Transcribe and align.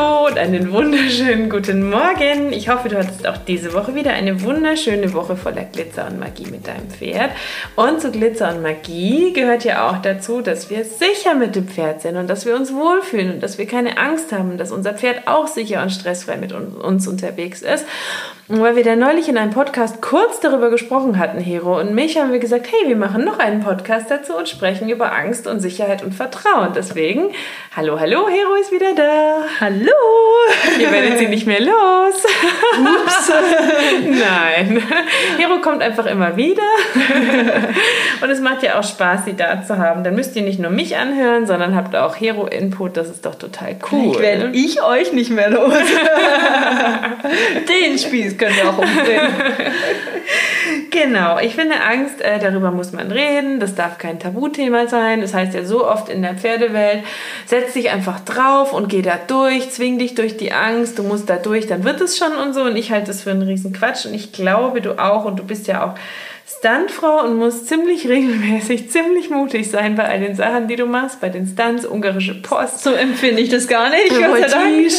Hallo 0.00 0.28
und 0.28 0.38
einen 0.38 0.72
wunderschönen 0.72 1.50
guten 1.50 1.90
Morgen. 1.90 2.54
Ich 2.54 2.70
hoffe, 2.70 2.88
du 2.88 2.96
hattest 2.96 3.28
auch 3.28 3.36
diese 3.36 3.74
Woche 3.74 3.94
wieder 3.94 4.12
eine 4.12 4.40
wunderschöne 4.42 5.12
Woche 5.12 5.36
voller 5.36 5.64
Glitzer 5.64 6.06
und 6.06 6.18
Magie 6.18 6.46
mit 6.50 6.66
deinem 6.66 6.88
Pferd. 6.88 7.32
Und 7.76 8.00
zu 8.00 8.10
Glitzer 8.10 8.48
und 8.48 8.62
Magie 8.62 9.34
gehört 9.34 9.62
ja 9.64 9.90
auch 9.90 10.00
dazu, 10.00 10.40
dass 10.40 10.70
wir 10.70 10.86
sicher 10.86 11.34
mit 11.34 11.54
dem 11.54 11.68
Pferd 11.68 12.00
sind 12.00 12.16
und 12.16 12.30
dass 12.30 12.46
wir 12.46 12.56
uns 12.56 12.72
wohlfühlen 12.72 13.34
und 13.34 13.42
dass 13.42 13.58
wir 13.58 13.66
keine 13.66 13.98
Angst 13.98 14.32
haben, 14.32 14.56
dass 14.56 14.72
unser 14.72 14.94
Pferd 14.94 15.28
auch 15.28 15.46
sicher 15.46 15.82
und 15.82 15.90
stressfrei 15.90 16.38
mit 16.38 16.52
uns 16.52 17.06
unterwegs 17.06 17.60
ist. 17.60 17.84
Und 18.48 18.60
weil 18.62 18.74
wir 18.76 18.82
da 18.82 18.96
neulich 18.96 19.28
in 19.28 19.38
einem 19.38 19.52
Podcast 19.52 20.00
kurz 20.00 20.40
darüber 20.40 20.70
gesprochen 20.70 21.18
hatten, 21.18 21.38
Hero 21.38 21.78
und 21.78 21.94
mich, 21.94 22.18
haben 22.18 22.32
wir 22.32 22.40
gesagt, 22.40 22.66
hey, 22.66 22.88
wir 22.88 22.96
machen 22.96 23.24
noch 23.24 23.38
einen 23.38 23.62
Podcast 23.62 24.10
dazu 24.10 24.34
und 24.34 24.48
sprechen 24.48 24.88
über 24.88 25.12
Angst 25.12 25.46
und 25.46 25.60
Sicherheit 25.60 26.02
und 26.02 26.14
Vertrauen. 26.14 26.72
Deswegen, 26.74 27.30
hallo, 27.76 28.00
hallo, 28.00 28.28
Hero 28.28 28.54
ist 28.60 28.72
wieder 28.72 28.94
da. 28.96 29.44
Hallo! 29.60 29.89
Ihr 30.78 30.90
werdet 30.92 31.18
sie 31.18 31.26
nicht 31.26 31.46
mehr 31.46 31.60
los. 31.60 32.24
Ups. 32.78 33.30
Nein. 34.04 34.82
Hero 35.36 35.60
kommt 35.60 35.82
einfach 35.82 36.06
immer 36.06 36.36
wieder. 36.36 36.62
Und 38.20 38.30
es 38.30 38.40
macht 38.40 38.62
ja 38.62 38.78
auch 38.78 38.84
Spaß, 38.84 39.26
sie 39.26 39.36
da 39.36 39.62
zu 39.62 39.78
haben. 39.78 40.04
Dann 40.04 40.14
müsst 40.14 40.36
ihr 40.36 40.42
nicht 40.42 40.58
nur 40.58 40.70
mich 40.70 40.96
anhören, 40.96 41.46
sondern 41.46 41.74
habt 41.74 41.94
auch 41.96 42.16
Hero-Input. 42.16 42.96
Das 42.96 43.08
ist 43.08 43.26
doch 43.26 43.34
total 43.34 43.76
cool. 43.90 44.12
Ich 44.12 44.18
werde 44.20 44.50
ich 44.52 44.82
euch 44.82 45.12
nicht 45.12 45.30
mehr 45.30 45.50
los. 45.50 45.74
Den 47.68 47.98
Spieß 47.98 48.38
können 48.38 48.56
wir 48.56 48.70
auch 48.70 48.78
umdrehen. 48.78 49.28
genau, 50.90 51.38
ich 51.38 51.54
finde 51.54 51.76
Angst, 51.80 52.20
äh, 52.20 52.38
darüber 52.38 52.70
muss 52.70 52.92
man 52.92 53.10
reden. 53.10 53.60
Das 53.60 53.74
darf 53.74 53.98
kein 53.98 54.18
Tabuthema 54.18 54.86
sein. 54.86 55.20
Das 55.20 55.34
heißt 55.34 55.54
ja 55.54 55.64
so 55.64 55.86
oft 55.86 56.08
in 56.08 56.22
der 56.22 56.34
Pferdewelt, 56.34 57.04
setz 57.46 57.74
dich 57.74 57.90
einfach 57.90 58.20
drauf 58.20 58.72
und 58.72 58.88
geh 58.88 59.02
da 59.02 59.18
durch, 59.26 59.70
zwing 59.80 59.98
dich 59.98 60.14
durch 60.14 60.36
die 60.36 60.52
Angst, 60.52 60.98
du 60.98 61.02
musst 61.02 61.30
da 61.30 61.36
durch, 61.36 61.66
dann 61.66 61.84
wird 61.84 62.02
es 62.02 62.18
schon 62.18 62.32
und 62.32 62.52
so. 62.52 62.64
Und 62.64 62.76
ich 62.76 62.92
halte 62.92 63.06
das 63.06 63.22
für 63.22 63.30
einen 63.30 63.42
riesen 63.42 63.72
Quatsch. 63.72 64.04
Und 64.04 64.12
ich 64.12 64.30
glaube, 64.30 64.82
du 64.82 65.02
auch. 65.02 65.24
Und 65.24 65.38
du 65.38 65.44
bist 65.44 65.66
ja 65.68 65.86
auch 65.86 65.94
Stuntfrau 66.58 67.24
und 67.24 67.36
musst 67.36 67.68
ziemlich 67.68 68.08
regelmäßig, 68.08 68.90
ziemlich 68.90 69.30
mutig 69.30 69.70
sein 69.70 69.94
bei 69.94 70.08
all 70.08 70.20
den 70.20 70.34
Sachen, 70.34 70.68
die 70.68 70.76
du 70.76 70.86
machst, 70.86 71.20
bei 71.20 71.28
den 71.28 71.46
Stunts, 71.46 71.86
ungarische 71.86 72.34
Post. 72.34 72.82
So 72.82 72.92
empfinde 72.92 73.40
ich 73.40 73.48
das 73.48 73.68
gar 73.68 73.88
nicht. 73.88 74.10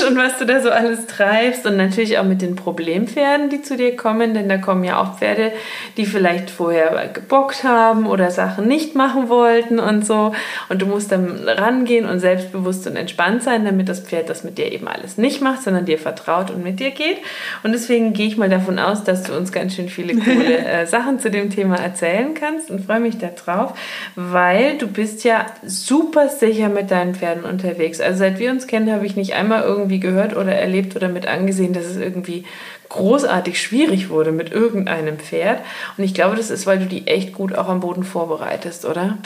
und 0.08 0.18
was 0.18 0.38
du 0.38 0.46
da 0.46 0.62
so 0.62 0.70
alles 0.70 1.08
treibst 1.08 1.66
und 1.66 1.78
natürlich 1.78 2.18
auch 2.18 2.24
mit 2.24 2.42
den 2.42 2.56
Problempferden, 2.56 3.50
die 3.50 3.62
zu 3.62 3.76
dir 3.76 3.96
kommen, 3.96 4.34
denn 4.34 4.48
da 4.50 4.58
kommen 4.58 4.84
ja 4.84 5.02
auch 5.02 5.20
Pferde, 5.20 5.52
die 5.98 6.06
vielleicht 6.06 6.50
vorher 6.50 7.10
gebockt 7.14 7.64
haben 7.64 8.08
oder 8.08 8.32
Sachen 8.32 8.68
nicht 8.68 8.96
machen 8.96 9.28
wollten 9.30 9.80
und 9.80 10.06
so. 10.06 10.34
Und 10.70 10.82
du 10.82 10.86
musst 10.86 11.12
dann 11.12 11.48
rangehen 11.48 12.06
und 12.06 12.20
selbstbewusst 12.20 12.88
und 12.88 12.96
entspannt 12.96 13.44
sein, 13.44 13.66
damit 13.66 13.90
das 13.90 14.00
Pferd 14.00 14.30
das 14.30 14.44
mit 14.44 14.58
dir 14.58 14.72
eben 14.72 14.88
alles 14.88 15.18
nicht 15.18 15.42
macht, 15.42 15.64
sondern 15.64 15.86
dir 15.86 15.98
vertraut 15.98 16.50
und 16.50 16.64
mit 16.64 16.80
dir 16.80 16.92
geht. 16.92 17.18
Und 17.64 17.74
deswegen 17.74 18.14
gehe 18.14 18.28
ich 18.28 18.38
mal 18.38 18.50
davon 18.50 18.80
aus, 18.80 19.04
dass 19.04 19.24
du 19.24 19.36
uns 19.36 19.52
ganz 19.52 19.76
schön 19.76 19.90
viele 19.90 20.16
coole 20.16 20.58
äh, 20.66 20.86
Sachen 20.86 21.20
zu 21.20 21.30
dem 21.30 21.41
dem 21.42 21.50
Thema 21.50 21.76
erzählen 21.76 22.34
kannst 22.34 22.70
und 22.72 22.86
freue 22.86 23.00
mich 23.00 23.18
darauf, 23.18 23.74
weil 24.16 24.78
du 24.78 24.88
bist 24.88 25.24
ja 25.24 25.46
super 25.66 26.30
sicher 26.30 26.70
mit 26.70 26.92
deinen 26.92 27.16
Pferden 27.16 27.44
unterwegs. 27.44 28.00
Also 28.00 28.20
seit 28.20 28.40
wir 28.40 28.52
uns 28.52 28.68
kennen, 28.68 28.92
habe 28.92 29.06
ich 29.06 29.16
nicht 29.16 29.34
einmal 29.34 29.64
irgendwie 29.64 30.00
gehört 30.00 30.36
oder 30.36 30.54
erlebt 30.54 30.96
oder 30.96 31.10
mit 31.10 31.28
angesehen, 31.28 31.74
dass 31.74 31.86
es 31.86 31.98
irgendwie 31.98 32.46
großartig 32.90 33.62
schwierig 33.62 34.10
wurde 34.10 34.32
mit 34.32 34.52
irgendeinem 34.52 35.18
Pferd. 35.18 35.60
Und 35.98 36.04
ich 36.04 36.14
glaube, 36.14 36.36
das 36.36 36.50
ist, 36.50 36.68
weil 36.68 36.80
du 36.80 36.86
die 36.86 37.08
echt 37.08 37.34
gut 37.34 37.56
auch 37.56 37.70
am 37.70 37.80
Boden 37.80 38.04
vorbereitest, 38.04 38.86
oder? 38.86 39.18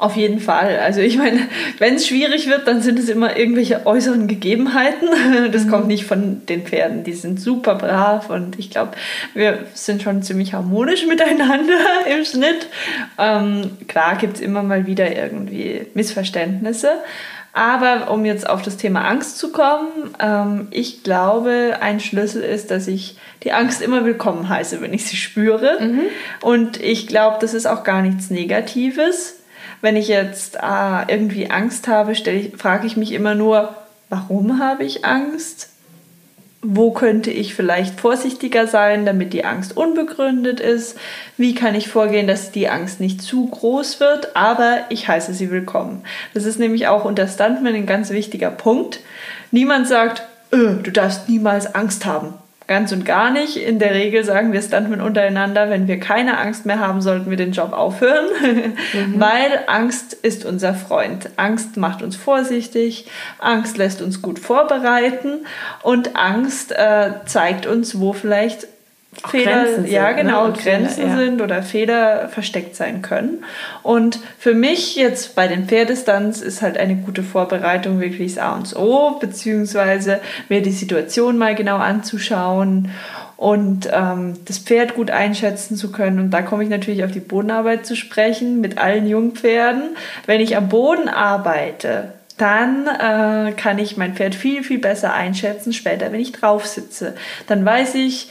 Auf 0.00 0.16
jeden 0.16 0.40
Fall. 0.40 0.78
Also 0.78 1.02
ich 1.02 1.18
meine, 1.18 1.40
wenn 1.76 1.96
es 1.96 2.06
schwierig 2.06 2.48
wird, 2.48 2.66
dann 2.66 2.80
sind 2.80 2.98
es 2.98 3.10
immer 3.10 3.36
irgendwelche 3.36 3.84
äußeren 3.84 4.28
Gegebenheiten. 4.28 5.08
Das 5.52 5.64
mhm. 5.64 5.70
kommt 5.70 5.86
nicht 5.88 6.06
von 6.06 6.46
den 6.46 6.62
Pferden. 6.62 7.04
Die 7.04 7.12
sind 7.12 7.38
super 7.38 7.74
brav 7.74 8.30
und 8.30 8.58
ich 8.58 8.70
glaube, 8.70 8.92
wir 9.34 9.58
sind 9.74 10.00
schon 10.02 10.22
ziemlich 10.22 10.54
harmonisch 10.54 11.06
miteinander 11.06 11.74
im 12.10 12.24
Schnitt. 12.24 12.68
Ähm, 13.18 13.72
klar 13.88 14.16
gibt 14.16 14.36
es 14.36 14.40
immer 14.40 14.62
mal 14.62 14.86
wieder 14.86 15.14
irgendwie 15.14 15.86
Missverständnisse. 15.92 16.92
Aber 17.52 18.10
um 18.10 18.24
jetzt 18.24 18.48
auf 18.48 18.62
das 18.62 18.78
Thema 18.78 19.06
Angst 19.06 19.36
zu 19.36 19.52
kommen, 19.52 20.14
ähm, 20.18 20.68
ich 20.70 21.02
glaube, 21.02 21.76
ein 21.80 22.00
Schlüssel 22.00 22.42
ist, 22.42 22.70
dass 22.70 22.86
ich 22.86 23.18
die 23.42 23.52
Angst 23.52 23.82
immer 23.82 24.06
willkommen 24.06 24.48
heiße, 24.48 24.80
wenn 24.80 24.94
ich 24.94 25.04
sie 25.04 25.16
spüre. 25.16 25.76
Mhm. 25.78 26.00
Und 26.40 26.80
ich 26.80 27.06
glaube, 27.06 27.36
das 27.40 27.52
ist 27.52 27.66
auch 27.66 27.84
gar 27.84 28.00
nichts 28.00 28.30
Negatives 28.30 29.39
wenn 29.80 29.96
ich 29.96 30.08
jetzt 30.08 30.56
äh, 30.56 31.04
irgendwie 31.08 31.50
Angst 31.50 31.88
habe, 31.88 32.14
frage 32.56 32.86
ich 32.86 32.96
mich 32.96 33.12
immer 33.12 33.34
nur, 33.34 33.74
warum 34.08 34.58
habe 34.60 34.84
ich 34.84 35.04
Angst? 35.04 35.68
Wo 36.62 36.92
könnte 36.92 37.30
ich 37.30 37.54
vielleicht 37.54 37.98
vorsichtiger 37.98 38.66
sein, 38.66 39.06
damit 39.06 39.32
die 39.32 39.46
Angst 39.46 39.74
unbegründet 39.74 40.60
ist? 40.60 40.98
Wie 41.38 41.54
kann 41.54 41.74
ich 41.74 41.88
vorgehen, 41.88 42.26
dass 42.26 42.52
die 42.52 42.68
Angst 42.68 43.00
nicht 43.00 43.22
zu 43.22 43.46
groß 43.46 43.98
wird, 43.98 44.36
aber 44.36 44.80
ich 44.90 45.08
heiße 45.08 45.32
sie 45.32 45.50
willkommen? 45.50 46.02
Das 46.34 46.44
ist 46.44 46.58
nämlich 46.58 46.86
auch 46.86 47.06
unter 47.06 47.26
Stuntman 47.26 47.74
ein 47.74 47.86
ganz 47.86 48.10
wichtiger 48.10 48.50
Punkt. 48.50 49.00
Niemand 49.50 49.88
sagt, 49.88 50.22
öh, 50.52 50.74
du 50.82 50.92
darfst 50.92 51.30
niemals 51.30 51.74
Angst 51.74 52.04
haben. 52.04 52.34
Ganz 52.70 52.92
und 52.92 53.04
gar 53.04 53.32
nicht. 53.32 53.56
In 53.56 53.80
der 53.80 53.94
Regel 53.94 54.22
sagen 54.22 54.52
wir 54.52 54.62
Stuntmen 54.62 55.00
untereinander, 55.00 55.70
wenn 55.70 55.88
wir 55.88 55.98
keine 55.98 56.38
Angst 56.38 56.66
mehr 56.66 56.78
haben, 56.78 57.00
sollten 57.00 57.28
wir 57.28 57.36
den 57.36 57.50
Job 57.50 57.72
aufhören, 57.72 58.26
mhm. 58.94 59.14
weil 59.20 59.64
Angst 59.66 60.12
ist 60.12 60.44
unser 60.44 60.74
Freund. 60.74 61.30
Angst 61.34 61.76
macht 61.76 62.00
uns 62.00 62.14
vorsichtig, 62.14 63.08
Angst 63.40 63.76
lässt 63.76 64.02
uns 64.02 64.22
gut 64.22 64.38
vorbereiten 64.38 65.46
und 65.82 66.14
Angst 66.14 66.70
äh, 66.70 67.14
zeigt 67.26 67.66
uns, 67.66 67.98
wo 67.98 68.12
vielleicht 68.12 68.68
Fehler, 69.28 69.64
Grenzen 69.64 69.86
ja 69.86 70.06
sind, 70.06 70.16
ne? 70.16 70.22
genau, 70.22 70.46
ne? 70.46 70.52
Grenzen 70.52 70.94
Fehler, 70.94 71.08
ja. 71.08 71.16
sind 71.16 71.42
oder 71.42 71.62
Fehler 71.62 72.28
versteckt 72.28 72.76
sein 72.76 73.02
können. 73.02 73.44
Und 73.82 74.20
für 74.38 74.54
mich 74.54 74.94
jetzt 74.94 75.34
bei 75.34 75.48
den 75.48 75.66
Pferdestunts 75.66 76.40
ist 76.40 76.62
halt 76.62 76.78
eine 76.78 76.94
gute 76.94 77.22
Vorbereitung 77.22 78.00
wirklich 78.00 78.34
das 78.34 78.42
A 78.42 78.54
und 78.54 78.76
O, 78.76 79.18
beziehungsweise 79.18 80.20
mir 80.48 80.62
die 80.62 80.70
Situation 80.70 81.38
mal 81.38 81.56
genau 81.56 81.78
anzuschauen 81.78 82.90
und 83.36 83.88
ähm, 83.92 84.34
das 84.44 84.58
Pferd 84.58 84.94
gut 84.94 85.10
einschätzen 85.10 85.74
zu 85.74 85.90
können. 85.90 86.20
Und 86.20 86.30
da 86.30 86.42
komme 86.42 86.62
ich 86.62 86.68
natürlich 86.68 87.02
auf 87.04 87.10
die 87.10 87.20
Bodenarbeit 87.20 87.86
zu 87.86 87.96
sprechen 87.96 88.60
mit 88.60 88.78
allen 88.78 89.08
Jungpferden. 89.08 89.96
Wenn 90.26 90.40
ich 90.40 90.56
am 90.56 90.68
Boden 90.68 91.08
arbeite, 91.08 92.12
dann 92.36 92.86
äh, 92.86 93.52
kann 93.52 93.78
ich 93.78 93.96
mein 93.96 94.14
Pferd 94.14 94.34
viel, 94.34 94.62
viel 94.62 94.78
besser 94.78 95.14
einschätzen 95.14 95.72
später, 95.72 96.12
wenn 96.12 96.20
ich 96.20 96.32
drauf 96.32 96.66
sitze. 96.66 97.14
Dann 97.48 97.64
weiß 97.64 97.96
ich, 97.96 98.30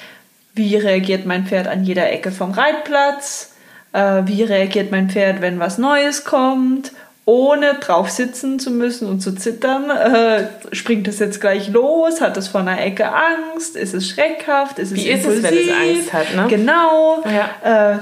wie 0.59 0.75
reagiert 0.75 1.25
mein 1.25 1.45
Pferd 1.45 1.67
an 1.67 1.83
jeder 1.83 2.11
Ecke 2.11 2.31
vom 2.31 2.51
Reitplatz? 2.51 3.53
Äh, 3.93 4.23
wie 4.25 4.43
reagiert 4.43 4.91
mein 4.91 5.09
Pferd, 5.09 5.41
wenn 5.41 5.59
was 5.59 5.77
Neues 5.77 6.25
kommt? 6.25 6.91
Ohne 7.25 7.75
drauf 7.75 8.09
sitzen 8.09 8.59
zu 8.59 8.69
müssen 8.69 9.07
und 9.07 9.21
zu 9.21 9.33
zittern. 9.33 9.89
Äh, 9.89 10.47
springt 10.73 11.07
es 11.07 11.19
jetzt 11.19 11.39
gleich 11.39 11.69
los? 11.69 12.21
Hat 12.21 12.35
es 12.37 12.49
vor 12.49 12.61
einer 12.61 12.81
Ecke 12.81 13.07
Angst? 13.09 13.75
Ist 13.75 13.93
es 13.93 14.09
schreckhaft? 14.09 14.79
Ist 14.79 14.91
es 14.91 14.97
Wie 14.97 15.09
impulsiv? 15.09 15.43
ist 15.43 15.45
es, 15.45 15.51
wenn 15.51 15.57
es 15.57 15.97
Angst 15.97 16.13
hat? 16.13 16.35
Ne? 16.35 16.45
Genau. 16.49 17.23
Ja. 17.25 17.93
Äh, 17.93 17.97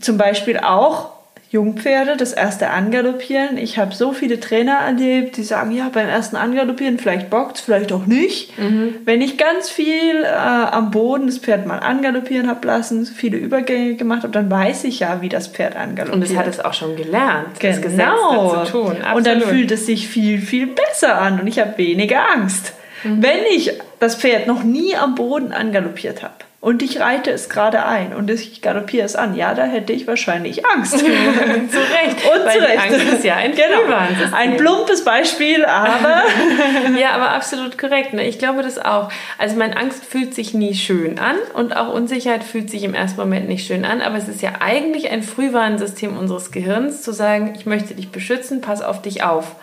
zum 0.00 0.18
Beispiel 0.18 0.58
auch 0.58 1.19
Jungpferde 1.50 2.16
das 2.16 2.32
erste 2.32 2.70
Angaloppieren. 2.70 3.58
Ich 3.58 3.76
habe 3.76 3.92
so 3.92 4.12
viele 4.12 4.38
Trainer 4.38 4.74
erlebt, 4.74 5.36
die 5.36 5.42
sagen, 5.42 5.72
ja, 5.72 5.90
beim 5.92 6.08
ersten 6.08 6.36
Angaloppieren 6.36 7.00
vielleicht 7.00 7.28
bockt 7.28 7.58
vielleicht 7.58 7.92
auch 7.92 8.06
nicht. 8.06 8.56
Mhm. 8.56 8.94
Wenn 9.04 9.20
ich 9.20 9.36
ganz 9.36 9.68
viel 9.68 10.22
äh, 10.22 10.28
am 10.28 10.92
Boden 10.92 11.26
das 11.26 11.38
Pferd 11.38 11.66
mal 11.66 11.78
angaloppieren 11.78 12.48
habe 12.48 12.64
lassen, 12.68 13.04
viele 13.04 13.36
Übergänge 13.36 13.96
gemacht 13.96 14.22
habe, 14.22 14.32
dann 14.32 14.48
weiß 14.48 14.84
ich 14.84 15.00
ja, 15.00 15.22
wie 15.22 15.28
das 15.28 15.48
Pferd 15.48 15.74
angaloppiert. 15.74 16.14
Und 16.14 16.22
es 16.22 16.36
hat 16.36 16.46
es 16.46 16.60
auch 16.60 16.74
schon 16.74 16.94
gelernt, 16.94 17.58
genau. 17.58 17.72
das 17.72 17.82
Gesetz 17.82 18.66
zu 18.66 18.70
tun. 18.70 18.96
Absolut. 19.02 19.16
Und 19.16 19.26
dann 19.26 19.40
fühlt 19.40 19.72
es 19.72 19.86
sich 19.86 20.06
viel, 20.06 20.40
viel 20.40 20.68
besser 20.68 21.20
an 21.20 21.40
und 21.40 21.48
ich 21.48 21.58
habe 21.58 21.76
weniger 21.78 22.30
Angst. 22.32 22.74
Mhm. 23.02 23.24
Wenn 23.24 23.44
ich 23.52 23.72
das 23.98 24.14
Pferd 24.14 24.46
noch 24.46 24.62
nie 24.62 24.94
am 24.94 25.16
Boden 25.16 25.52
angaloppiert 25.52 26.22
habe, 26.22 26.34
und 26.62 26.82
ich 26.82 27.00
reite 27.00 27.30
es 27.30 27.48
gerade 27.48 27.86
ein 27.86 28.14
und 28.14 28.28
ich 28.28 28.60
galoppiere 28.60 29.06
es 29.06 29.16
an. 29.16 29.34
Ja, 29.34 29.54
da 29.54 29.64
hätte 29.64 29.94
ich 29.94 30.06
wahrscheinlich 30.06 30.66
Angst. 30.66 30.98
zu 30.98 31.06
Recht. 31.06 31.16
Und 31.70 32.44
Weil 32.44 32.58
zu 32.58 32.64
Recht. 32.66 32.78
Angst 32.78 33.12
ist 33.14 33.24
ja 33.24 33.36
ein 33.36 33.52
genau. 33.52 33.96
Ein 34.32 34.58
plumpes 34.58 35.02
Beispiel, 35.02 35.64
aber. 35.64 36.22
ja, 37.00 37.12
aber 37.12 37.30
absolut 37.30 37.78
korrekt. 37.78 38.12
Ne? 38.12 38.28
Ich 38.28 38.38
glaube 38.38 38.62
das 38.62 38.78
auch. 38.78 39.10
Also, 39.38 39.56
meine 39.56 39.74
Angst 39.78 40.04
fühlt 40.04 40.34
sich 40.34 40.52
nie 40.52 40.74
schön 40.74 41.18
an 41.18 41.36
und 41.54 41.74
auch 41.74 41.94
Unsicherheit 41.94 42.44
fühlt 42.44 42.68
sich 42.68 42.84
im 42.84 42.92
ersten 42.92 43.18
Moment 43.18 43.48
nicht 43.48 43.66
schön 43.66 43.86
an. 43.86 44.02
Aber 44.02 44.18
es 44.18 44.28
ist 44.28 44.42
ja 44.42 44.52
eigentlich 44.60 45.10
ein 45.10 45.22
Frühwarnsystem 45.22 46.14
unseres 46.14 46.52
Gehirns, 46.52 47.00
zu 47.00 47.12
sagen, 47.12 47.54
ich 47.56 47.64
möchte 47.64 47.94
dich 47.94 48.10
beschützen, 48.10 48.60
pass 48.60 48.82
auf 48.82 49.00
dich 49.00 49.22
auf. 49.22 49.56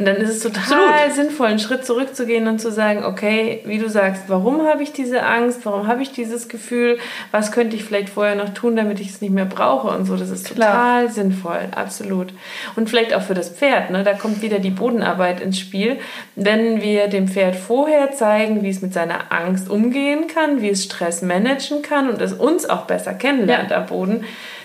Und 0.00 0.06
dann 0.06 0.16
ist 0.16 0.30
es 0.30 0.40
total 0.40 0.62
Absolut. 0.62 1.14
sinnvoll, 1.14 1.48
einen 1.48 1.58
Schritt 1.58 1.84
zurückzugehen 1.84 2.48
und 2.48 2.58
zu 2.58 2.72
sagen, 2.72 3.04
okay, 3.04 3.60
wie 3.66 3.76
du 3.76 3.90
sagst, 3.90 4.22
warum 4.28 4.66
habe 4.66 4.82
ich 4.82 4.92
diese 4.92 5.24
Angst? 5.24 5.60
Warum 5.64 5.88
habe 5.88 6.00
ich 6.00 6.10
dieses 6.10 6.48
Gefühl? 6.48 6.96
Was 7.32 7.52
könnte 7.52 7.76
ich 7.76 7.84
vielleicht 7.84 8.08
vorher 8.08 8.34
noch 8.34 8.48
tun, 8.54 8.76
damit 8.76 8.98
ich 8.98 9.10
es 9.10 9.20
nicht 9.20 9.34
mehr 9.34 9.44
brauche 9.44 9.88
und 9.88 10.06
so. 10.06 10.16
Das 10.16 10.30
ist 10.30 10.54
Klar. 10.54 11.02
total 11.02 11.10
sinnvoll, 11.10 11.68
absolut. 11.76 12.32
Und 12.76 12.88
vielleicht 12.88 13.12
auch 13.12 13.20
für 13.20 13.34
das 13.34 13.50
Pferd, 13.50 13.90
ne? 13.90 14.02
da 14.02 14.14
kommt 14.14 14.40
wieder 14.40 14.58
die 14.58 14.70
Bodenarbeit 14.70 15.42
ins 15.42 15.58
Spiel. 15.58 15.98
Wenn 16.34 16.80
wir 16.80 17.08
dem 17.08 17.28
Pferd 17.28 17.54
vorher 17.54 18.12
zeigen, 18.12 18.62
wie 18.62 18.70
es 18.70 18.80
mit 18.80 18.94
seiner 18.94 19.30
Angst 19.30 19.68
umgehen 19.68 20.28
kann, 20.28 20.62
wie 20.62 20.70
es 20.70 20.82
Stress 20.82 21.20
managen 21.20 21.82
kann 21.82 22.08
und 22.08 22.22
es 22.22 22.32
uns 22.32 22.64
auch 22.64 22.86
besser 22.86 23.12
kennenlernt 23.12 23.70
ja. 23.70 23.76
am 23.76 23.86
Boden, 23.86 24.24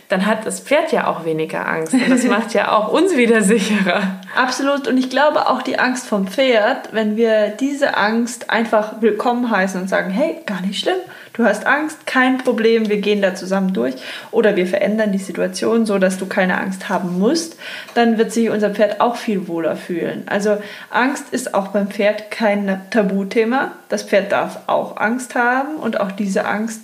dann 0.09 0.25
hat 0.25 0.45
das 0.45 0.59
Pferd 0.59 0.91
ja 0.91 1.07
auch 1.07 1.25
weniger 1.25 1.67
Angst. 1.67 1.93
Und 1.93 2.09
das 2.09 2.23
macht 2.27 2.53
ja 2.53 2.71
auch 2.71 2.91
uns 2.91 3.15
wieder 3.15 3.41
sicherer. 3.41 4.19
Absolut. 4.35 4.87
Und 4.87 4.97
ich 4.97 5.09
glaube 5.09 5.47
auch 5.47 5.61
die 5.61 5.79
Angst 5.79 6.07
vom 6.07 6.27
Pferd, 6.27 6.89
wenn 6.93 7.15
wir 7.15 7.49
diese 7.49 7.97
Angst 7.97 8.49
einfach 8.49 9.01
willkommen 9.01 9.49
heißen 9.49 9.81
und 9.81 9.87
sagen, 9.87 10.11
hey, 10.11 10.37
gar 10.45 10.61
nicht 10.61 10.79
schlimm, 10.79 10.97
du 11.33 11.43
hast 11.43 11.65
Angst, 11.65 12.05
kein 12.05 12.37
Problem, 12.37 12.89
wir 12.89 12.97
gehen 12.97 13.21
da 13.21 13.33
zusammen 13.33 13.73
durch. 13.73 13.95
Oder 14.31 14.55
wir 14.55 14.67
verändern 14.67 15.11
die 15.11 15.17
Situation 15.17 15.85
so, 15.85 15.97
dass 15.97 16.17
du 16.17 16.27
keine 16.27 16.59
Angst 16.59 16.87
haben 16.89 17.17
musst, 17.17 17.57
dann 17.95 18.17
wird 18.17 18.31
sich 18.31 18.49
unser 18.49 18.69
Pferd 18.71 19.01
auch 19.01 19.15
viel 19.15 19.47
wohler 19.47 19.75
fühlen. 19.75 20.23
Also 20.27 20.57
Angst 20.91 21.25
ist 21.31 21.53
auch 21.53 21.69
beim 21.69 21.87
Pferd 21.87 22.29
kein 22.29 22.81
Tabuthema. 22.91 23.71
Das 23.89 24.03
Pferd 24.03 24.31
darf 24.31 24.59
auch 24.67 24.97
Angst 24.97 25.35
haben 25.35 25.75
und 25.77 25.99
auch 25.99 26.11
diese 26.11 26.45
Angst 26.45 26.81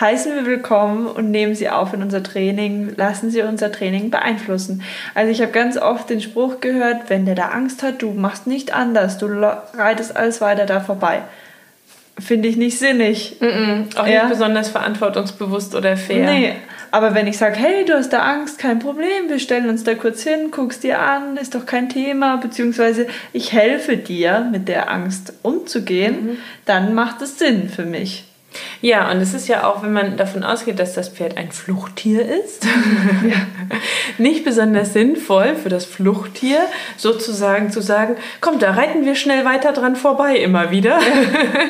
heißen 0.00 0.34
wir 0.34 0.46
willkommen 0.46 1.06
und 1.06 1.30
nehmen 1.30 1.54
sie 1.54 1.68
auf 1.68 1.92
in 1.92 2.02
unser 2.02 2.22
Training, 2.22 2.94
lassen 2.96 3.30
sie 3.30 3.42
unser 3.42 3.72
Training 3.72 4.10
beeinflussen. 4.10 4.82
Also 5.14 5.30
ich 5.30 5.40
habe 5.40 5.52
ganz 5.52 5.76
oft 5.76 6.10
den 6.10 6.20
Spruch 6.20 6.60
gehört, 6.60 7.08
wenn 7.08 7.26
der 7.26 7.34
da 7.34 7.48
Angst 7.48 7.82
hat, 7.82 8.02
du 8.02 8.12
machst 8.12 8.46
nicht 8.46 8.74
anders, 8.74 9.18
du 9.18 9.26
reitest 9.74 10.16
alles 10.16 10.40
weiter 10.40 10.66
da 10.66 10.80
vorbei. 10.80 11.22
Finde 12.18 12.48
ich 12.48 12.56
nicht 12.56 12.78
sinnig. 12.78 13.36
Mm 13.40 13.44
-mm, 13.44 13.96
auch 13.96 14.06
ja? 14.06 14.24
nicht 14.24 14.30
besonders 14.30 14.68
verantwortungsbewusst 14.68 15.74
oder 15.76 15.96
fair. 15.96 16.26
Nee, 16.26 16.54
aber 16.90 17.14
wenn 17.14 17.26
ich 17.26 17.36
sage, 17.38 17.56
hey, 17.56 17.84
du 17.84 17.94
hast 17.94 18.12
da 18.12 18.20
Angst, 18.20 18.58
kein 18.58 18.78
Problem, 18.78 19.28
wir 19.28 19.38
stellen 19.38 19.68
uns 19.68 19.84
da 19.84 19.94
kurz 19.94 20.22
hin, 20.22 20.50
guckst 20.50 20.82
dir 20.82 21.00
an, 21.00 21.36
ist 21.36 21.54
doch 21.54 21.66
kein 21.66 21.88
Thema, 21.88 22.38
beziehungsweise 22.38 23.06
ich 23.32 23.52
helfe 23.52 23.96
dir, 23.96 24.48
mit 24.50 24.68
der 24.68 24.90
Angst 24.90 25.34
umzugehen, 25.42 26.24
mhm. 26.24 26.36
dann 26.64 26.94
macht 26.94 27.20
es 27.22 27.38
Sinn 27.38 27.68
für 27.68 27.84
mich. 27.84 28.27
Ja, 28.80 29.10
und 29.10 29.18
es 29.18 29.34
ist 29.34 29.48
ja 29.48 29.66
auch, 29.66 29.82
wenn 29.82 29.92
man 29.92 30.16
davon 30.16 30.42
ausgeht, 30.42 30.78
dass 30.78 30.94
das 30.94 31.08
Pferd 31.08 31.36
ein 31.36 31.50
Fluchttier 31.50 32.22
ist, 32.22 32.64
ja. 32.64 33.36
nicht 34.18 34.44
besonders 34.44 34.92
sinnvoll 34.92 35.54
für 35.54 35.68
das 35.68 35.84
Fluchttier, 35.84 36.60
sozusagen 36.96 37.70
zu 37.70 37.80
sagen, 37.80 38.16
komm, 38.40 38.58
da 38.58 38.72
reiten 38.72 39.04
wir 39.04 39.14
schnell 39.14 39.44
weiter 39.44 39.72
dran 39.72 39.96
vorbei 39.96 40.36
immer 40.36 40.70
wieder. 40.70 40.98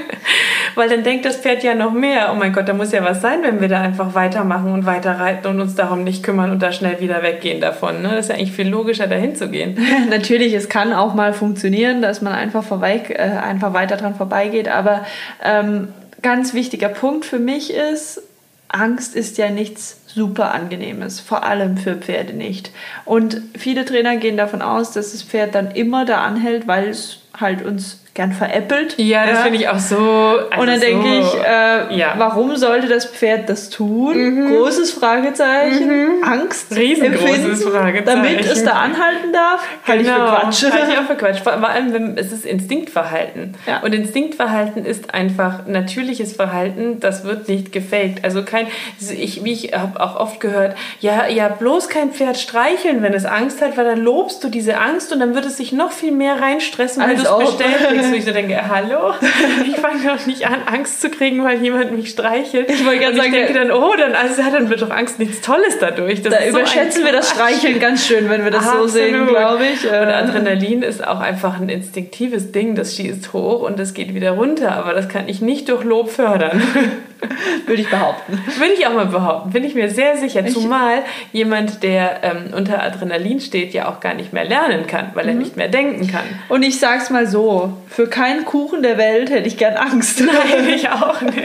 Weil 0.74 0.88
dann 0.88 1.02
denkt 1.02 1.24
das 1.24 1.36
Pferd 1.36 1.64
ja 1.64 1.74
noch 1.74 1.92
mehr, 1.92 2.30
oh 2.32 2.36
mein 2.36 2.52
Gott, 2.52 2.68
da 2.68 2.72
muss 2.72 2.92
ja 2.92 3.04
was 3.04 3.20
sein, 3.20 3.42
wenn 3.42 3.60
wir 3.60 3.68
da 3.68 3.80
einfach 3.80 4.14
weitermachen 4.14 4.72
und 4.72 4.86
weiter 4.86 5.18
reiten 5.18 5.48
und 5.48 5.60
uns 5.60 5.74
darum 5.74 6.04
nicht 6.04 6.22
kümmern 6.22 6.50
und 6.50 6.62
da 6.62 6.70
schnell 6.72 7.00
wieder 7.00 7.22
weggehen 7.22 7.60
davon. 7.60 8.02
Ne? 8.02 8.10
Das 8.10 8.26
ist 8.26 8.28
ja 8.28 8.36
eigentlich 8.36 8.52
viel 8.52 8.68
logischer, 8.68 9.06
dahin 9.06 9.34
zu 9.34 9.48
gehen. 9.48 9.78
Natürlich, 10.08 10.52
es 10.52 10.68
kann 10.68 10.92
auch 10.92 11.14
mal 11.14 11.32
funktionieren, 11.32 12.00
dass 12.02 12.22
man 12.22 12.32
einfach, 12.32 12.62
vorbei, 12.62 13.02
äh, 13.08 13.22
einfach 13.22 13.72
weiter 13.72 13.96
dran 13.96 14.14
vorbeigeht, 14.14 14.68
aber 14.68 15.04
ähm, 15.42 15.88
ganz 16.22 16.54
wichtiger 16.54 16.88
Punkt 16.88 17.24
für 17.24 17.38
mich 17.38 17.72
ist, 17.72 18.22
Angst 18.68 19.16
ist 19.16 19.38
ja 19.38 19.48
nichts 19.48 20.00
super 20.06 20.52
angenehmes, 20.52 21.20
vor 21.20 21.42
allem 21.42 21.78
für 21.78 21.96
Pferde 21.96 22.34
nicht. 22.34 22.70
Und 23.04 23.40
viele 23.56 23.84
Trainer 23.84 24.16
gehen 24.16 24.36
davon 24.36 24.60
aus, 24.60 24.92
dass 24.92 25.12
das 25.12 25.22
Pferd 25.22 25.54
dann 25.54 25.70
immer 25.70 26.04
da 26.04 26.22
anhält, 26.22 26.66
weil 26.66 26.88
es 26.88 27.20
halt 27.38 27.64
uns 27.64 28.00
gern 28.14 28.32
veräppelt. 28.32 28.94
Ja, 28.98 29.26
das 29.26 29.38
ja. 29.38 29.42
finde 29.42 29.58
ich 29.58 29.68
auch 29.68 29.78
so. 29.78 29.96
Also 29.98 30.60
und 30.60 30.66
dann 30.66 30.80
denke 30.80 31.22
so, 31.22 31.36
ich, 31.38 31.44
äh, 31.44 31.96
ja. 31.96 32.14
warum 32.16 32.56
sollte 32.56 32.88
das 32.88 33.06
Pferd 33.06 33.48
das 33.48 33.70
tun? 33.70 34.16
Mhm. 34.16 34.56
Großes 34.56 34.92
Fragezeichen. 34.92 35.86
Mhm. 35.88 36.24
Angst. 36.24 36.74
Riesengroßes 36.74 37.64
Fragezeichen. 37.64 38.04
Damit 38.06 38.44
es 38.44 38.64
da 38.64 38.72
anhalten 38.72 39.32
darf. 39.32 39.64
Halte 39.86 40.04
genau. 40.04 40.16
ich 40.16 40.22
für 40.22 40.36
Quatsch. 40.36 40.72
Halte 40.72 40.92
ich 40.92 40.98
auch 40.98 41.04
für 41.04 41.14
Quatsch. 41.16 41.40
Vor 41.40 41.68
allem, 41.68 41.92
wenn, 41.92 42.18
es 42.18 42.32
ist 42.32 42.44
Instinktverhalten. 42.44 43.54
Ja. 43.66 43.80
Und 43.80 43.94
Instinktverhalten 43.94 44.84
ist 44.84 45.14
einfach 45.14 45.66
natürliches 45.66 46.32
Verhalten, 46.32 47.00
das 47.00 47.24
wird 47.24 47.48
nicht 47.48 47.72
gefaked. 47.72 48.24
Also 48.24 48.42
kein, 48.42 48.66
ich, 49.00 49.44
wie 49.44 49.52
ich 49.52 49.72
habe 49.74 50.00
auch 50.00 50.16
oft 50.16 50.40
gehört, 50.40 50.76
ja, 51.00 51.28
ja, 51.28 51.48
bloß 51.48 51.88
kein 51.88 52.12
Pferd 52.12 52.36
streicheln, 52.36 53.02
wenn 53.02 53.14
es 53.14 53.24
Angst 53.24 53.60
hat, 53.62 53.76
weil 53.76 53.84
dann 53.84 54.00
lobst 54.00 54.42
du 54.42 54.48
diese 54.48 54.78
Angst 54.78 55.12
und 55.12 55.20
dann 55.20 55.34
wird 55.34 55.44
es 55.44 55.56
sich 55.56 55.72
noch 55.72 55.92
viel 55.92 56.12
mehr 56.12 56.40
reinstressen, 56.40 57.02
weil 57.02 57.16
du 57.16 57.22
es 57.22 57.38
bestellt 57.38 57.90
wo 58.10 58.14
ich 58.14 58.24
so 58.24 58.32
denke, 58.32 58.56
hallo, 58.68 59.12
ich 59.66 59.76
fange 59.76 60.00
doch 60.04 60.26
nicht 60.26 60.46
an, 60.46 60.62
Angst 60.66 61.00
zu 61.00 61.10
kriegen, 61.10 61.42
weil 61.44 61.62
jemand 61.62 61.92
mich 61.92 62.10
streichelt. 62.10 62.70
Ich 62.70 62.84
wollte 62.84 63.00
gerade 63.00 63.16
sagen, 63.16 63.34
ich 63.34 63.46
denke 63.46 63.54
dann, 63.54 63.70
oh, 63.70 63.94
dann, 63.96 64.14
also, 64.14 64.42
dann 64.42 64.70
wird 64.70 64.82
doch 64.82 64.90
Angst 64.90 65.18
nichts 65.18 65.40
Tolles 65.40 65.78
dadurch. 65.80 66.22
Das 66.22 66.34
da 66.34 66.46
überschätzen 66.46 67.00
so 67.00 67.06
wir 67.06 67.12
das 67.12 67.30
Streicheln 67.30 67.80
ganz 67.80 68.06
schön, 68.06 68.28
wenn 68.28 68.44
wir 68.44 68.50
das 68.50 68.66
Absolut. 68.66 68.90
so 68.90 68.94
sehen, 68.94 69.26
glaube 69.26 69.64
ich. 69.66 69.84
Und 69.84 69.92
Adrenalin 69.92 70.82
ist 70.82 71.06
auch 71.06 71.20
einfach 71.20 71.60
ein 71.60 71.68
instinktives 71.68 72.52
Ding, 72.52 72.74
das 72.74 72.96
schießt 72.96 73.32
hoch 73.32 73.62
und 73.62 73.78
das 73.78 73.94
geht 73.94 74.14
wieder 74.14 74.32
runter, 74.32 74.72
aber 74.72 74.94
das 74.94 75.08
kann 75.08 75.28
ich 75.28 75.40
nicht 75.40 75.68
durch 75.68 75.84
Lob 75.84 76.10
fördern. 76.10 76.62
Würde 77.66 77.82
ich 77.82 77.90
behaupten. 77.90 78.40
Würde 78.58 78.72
ich 78.74 78.86
auch 78.86 78.94
mal 78.94 79.06
behaupten, 79.06 79.50
bin 79.50 79.64
ich 79.64 79.74
mir 79.74 79.90
sehr 79.90 80.16
sicher. 80.16 80.46
Zumal 80.46 81.02
jemand, 81.32 81.82
der 81.82 82.22
ähm, 82.22 82.54
unter 82.54 82.82
Adrenalin 82.82 83.40
steht, 83.40 83.74
ja 83.74 83.88
auch 83.88 84.00
gar 84.00 84.14
nicht 84.14 84.32
mehr 84.32 84.44
lernen 84.44 84.86
kann, 84.86 85.10
weil 85.14 85.24
mhm. 85.24 85.30
er 85.30 85.34
nicht 85.36 85.56
mehr 85.56 85.68
denken 85.68 86.06
kann. 86.06 86.24
Und 86.48 86.62
ich 86.62 86.78
sag's 86.78 87.10
mal 87.10 87.26
so: 87.26 87.76
Für 87.88 88.08
keinen 88.08 88.44
Kuchen 88.44 88.82
der 88.82 88.98
Welt 88.98 89.30
hätte 89.30 89.48
ich 89.48 89.56
gern 89.56 89.76
Angst. 89.76 90.20
Nein, 90.20 90.68
ich 90.74 90.88
auch 90.88 91.20
nicht. 91.20 91.36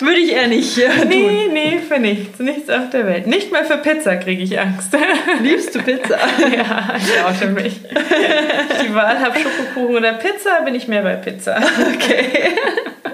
Würde 0.00 0.18
ich 0.18 0.32
eher 0.32 0.48
nicht. 0.48 0.78
Äh, 0.78 0.88
tun. 0.88 1.08
Nee, 1.08 1.48
nee, 1.52 1.80
für 1.86 1.98
nichts. 1.98 2.38
Nichts 2.38 2.68
auf 2.70 2.90
der 2.90 3.06
Welt. 3.06 3.26
Nicht 3.26 3.52
mal 3.52 3.64
für 3.64 3.78
Pizza 3.78 4.16
kriege 4.16 4.42
ich 4.42 4.58
Angst. 4.58 4.90
Liebst 5.42 5.74
du 5.74 5.80
Pizza? 5.80 6.18
ja, 6.54 6.94
ich 6.96 7.20
auch 7.24 7.34
für 7.34 7.48
mich. 7.48 7.80
Ich 7.84 8.86
die 8.86 8.94
Wahl 8.94 9.20
habe 9.20 9.38
Schokokuchen 9.38 9.96
oder 9.96 10.14
Pizza, 10.14 10.60
bin 10.64 10.74
ich 10.74 10.88
mehr 10.88 11.02
bei 11.02 11.16
Pizza. 11.16 11.60
Okay. 11.94 12.50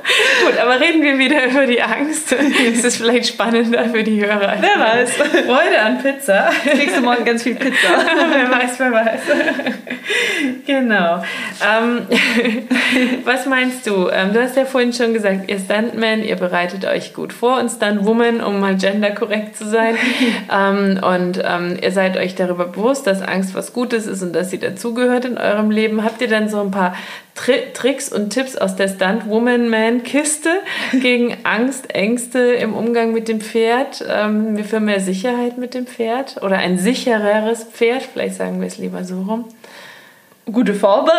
Gut, 0.45 0.59
aber 0.59 0.81
reden 0.81 1.03
wir 1.03 1.19
wieder 1.19 1.47
über 1.47 1.67
die 1.67 1.83
Angst. 1.83 2.33
Das 2.33 2.85
ist 2.85 2.97
vielleicht 2.97 3.29
spannender 3.29 3.87
für 3.87 4.03
die 4.03 4.25
Hörer. 4.25 4.57
Wer 4.61 4.85
weiß. 4.85 5.13
Freude 5.47 5.81
an 5.81 6.03
Pizza. 6.03 6.51
Kriegst 6.65 6.97
du 6.97 7.01
morgen 7.03 7.25
ganz 7.25 7.43
viel 7.43 7.55
Pizza. 7.55 7.89
wer 8.33 8.51
weiß, 8.51 8.79
wer 8.79 8.93
weiß. 8.93 9.21
Genau. 10.67 11.23
Ähm, 11.62 12.07
was 13.25 13.47
meinst 13.47 13.87
du? 13.87 14.09
Ähm, 14.09 14.33
du 14.33 14.43
hast 14.43 14.57
ja 14.57 14.65
vorhin 14.65 14.93
schon 14.93 15.12
gesagt, 15.12 15.50
ihr 15.50 15.59
Stuntman, 15.59 16.23
ihr 16.23 16.37
bereitet 16.37 16.85
euch 16.85 17.12
gut 17.12 17.33
vor 17.33 17.59
und 17.59 17.69
Stuntwoman, 17.69 18.41
um 18.41 18.61
mal 18.61 18.77
genderkorrekt 18.77 19.57
zu 19.57 19.69
sein. 19.69 19.97
ähm, 20.53 21.00
und 21.03 21.43
ähm, 21.45 21.79
ihr 21.81 21.93
seid 21.93 22.17
euch 22.17 22.35
darüber 22.35 22.67
bewusst, 22.67 23.07
dass 23.07 23.23
Angst 23.23 23.55
was 23.55 23.73
Gutes 23.73 24.07
ist 24.07 24.23
und 24.23 24.33
dass 24.33 24.50
sie 24.50 24.59
dazugehört 24.59 25.25
in 25.25 25.38
eurem 25.38 25.71
Leben. 25.71 26.05
Habt 26.05 26.21
ihr 26.21 26.29
dann 26.29 26.49
so 26.49 26.61
ein 26.61 26.71
paar 26.71 26.95
Tri 27.38 27.73
Tricks 27.73 28.12
und 28.12 28.30
Tipps 28.30 28.57
aus 28.57 28.75
der 28.75 28.88
Stunt-Woman-Man-Kiste 28.88 30.50
gegen 31.00 31.37
Angst, 31.45 31.95
Ängste 31.95 32.40
im 32.40 32.75
Umgang 32.75 33.12
mit 33.12 33.28
dem 33.28 33.40
Pferd, 33.40 34.04
ähm, 34.11 34.59
für 34.64 34.80
mehr 34.80 34.99
Sicherheit 34.99 35.57
mit 35.57 35.73
dem 35.73 35.87
Pferd 35.87 36.42
oder 36.42 36.57
ein 36.57 36.78
sichereres 36.78 37.62
Pferd, 37.62 38.02
vielleicht 38.02 38.35
sagen 38.35 38.61
wir 38.61 38.66
es 38.66 38.78
lieber 38.78 39.04
so 39.04 39.23
rum. 39.23 39.45
Gute 40.50 40.75
Vorbereitung. 40.75 41.14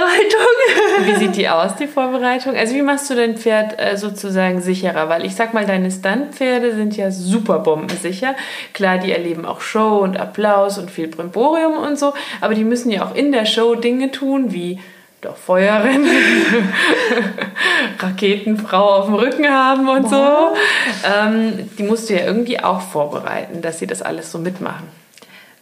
wie 1.05 1.15
sieht 1.15 1.37
die 1.37 1.47
aus, 1.47 1.77
die 1.77 1.87
Vorbereitung? 1.87 2.53
Also 2.53 2.75
wie 2.75 2.81
machst 2.81 3.09
du 3.09 3.15
dein 3.15 3.37
Pferd 3.37 3.79
äh, 3.79 3.95
sozusagen 3.95 4.59
sicherer? 4.59 5.07
Weil 5.07 5.25
ich 5.25 5.35
sag 5.35 5.53
mal, 5.53 5.65
deine 5.65 5.89
Stuntpferde 5.89 6.75
sind 6.75 6.97
ja 6.97 7.11
super 7.11 7.59
bombensicher. 7.59 8.35
Klar, 8.73 8.97
die 8.97 9.13
erleben 9.13 9.45
auch 9.45 9.61
Show 9.61 9.99
und 9.99 10.19
Applaus 10.19 10.77
und 10.77 10.91
viel 10.91 11.07
Brimborium 11.07 11.77
und 11.77 11.97
so, 11.97 12.13
aber 12.41 12.55
die 12.55 12.65
müssen 12.65 12.91
ja 12.91 13.05
auch 13.05 13.15
in 13.15 13.31
der 13.31 13.45
Show 13.45 13.75
Dinge 13.75 14.11
tun, 14.11 14.51
wie 14.51 14.79
doch 15.21 15.35
Feuerrennen, 15.35 16.09
Raketenfrau 17.99 18.95
auf 18.95 19.05
dem 19.05 19.15
Rücken 19.15 19.49
haben 19.49 19.87
und 19.89 20.09
Boah. 20.09 20.53
so. 20.53 21.09
Ähm, 21.09 21.69
die 21.77 21.83
musst 21.83 22.09
du 22.09 22.13
ja 22.13 22.25
irgendwie 22.25 22.59
auch 22.59 22.81
vorbereiten, 22.81 23.61
dass 23.61 23.79
sie 23.79 23.87
das 23.87 24.01
alles 24.01 24.31
so 24.31 24.37
mitmachen. 24.37 24.87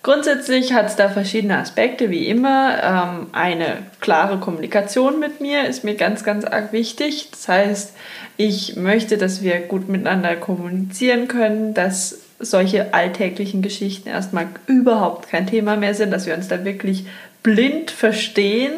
Grundsätzlich 0.04 0.74
hat 0.74 0.86
es 0.86 0.96
da 0.96 1.10
verschiedene 1.10 1.58
Aspekte, 1.58 2.10
wie 2.10 2.28
immer. 2.28 2.78
Ähm, 2.82 3.28
eine 3.34 3.80
klare 4.00 4.38
Kommunikation 4.38 5.20
mit 5.20 5.42
mir 5.42 5.68
ist 5.68 5.84
mir 5.84 5.96
ganz, 5.96 6.24
ganz 6.24 6.46
arg 6.46 6.72
wichtig. 6.72 7.30
Das 7.32 7.50
heißt, 7.50 7.94
ich 8.38 8.76
möchte, 8.78 9.18
dass 9.18 9.42
wir 9.42 9.60
gut 9.60 9.90
miteinander 9.90 10.36
kommunizieren 10.36 11.28
können, 11.28 11.74
dass 11.74 12.20
solche 12.40 12.94
alltäglichen 12.94 13.62
Geschichten 13.62 14.08
erstmal 14.08 14.48
überhaupt 14.68 15.30
kein 15.30 15.48
Thema 15.48 15.76
mehr 15.76 15.96
sind, 15.96 16.12
dass 16.12 16.28
wir 16.28 16.36
uns 16.36 16.48
da 16.48 16.64
wirklich 16.64 17.06
blind 17.48 17.92
verstehen, 17.92 18.74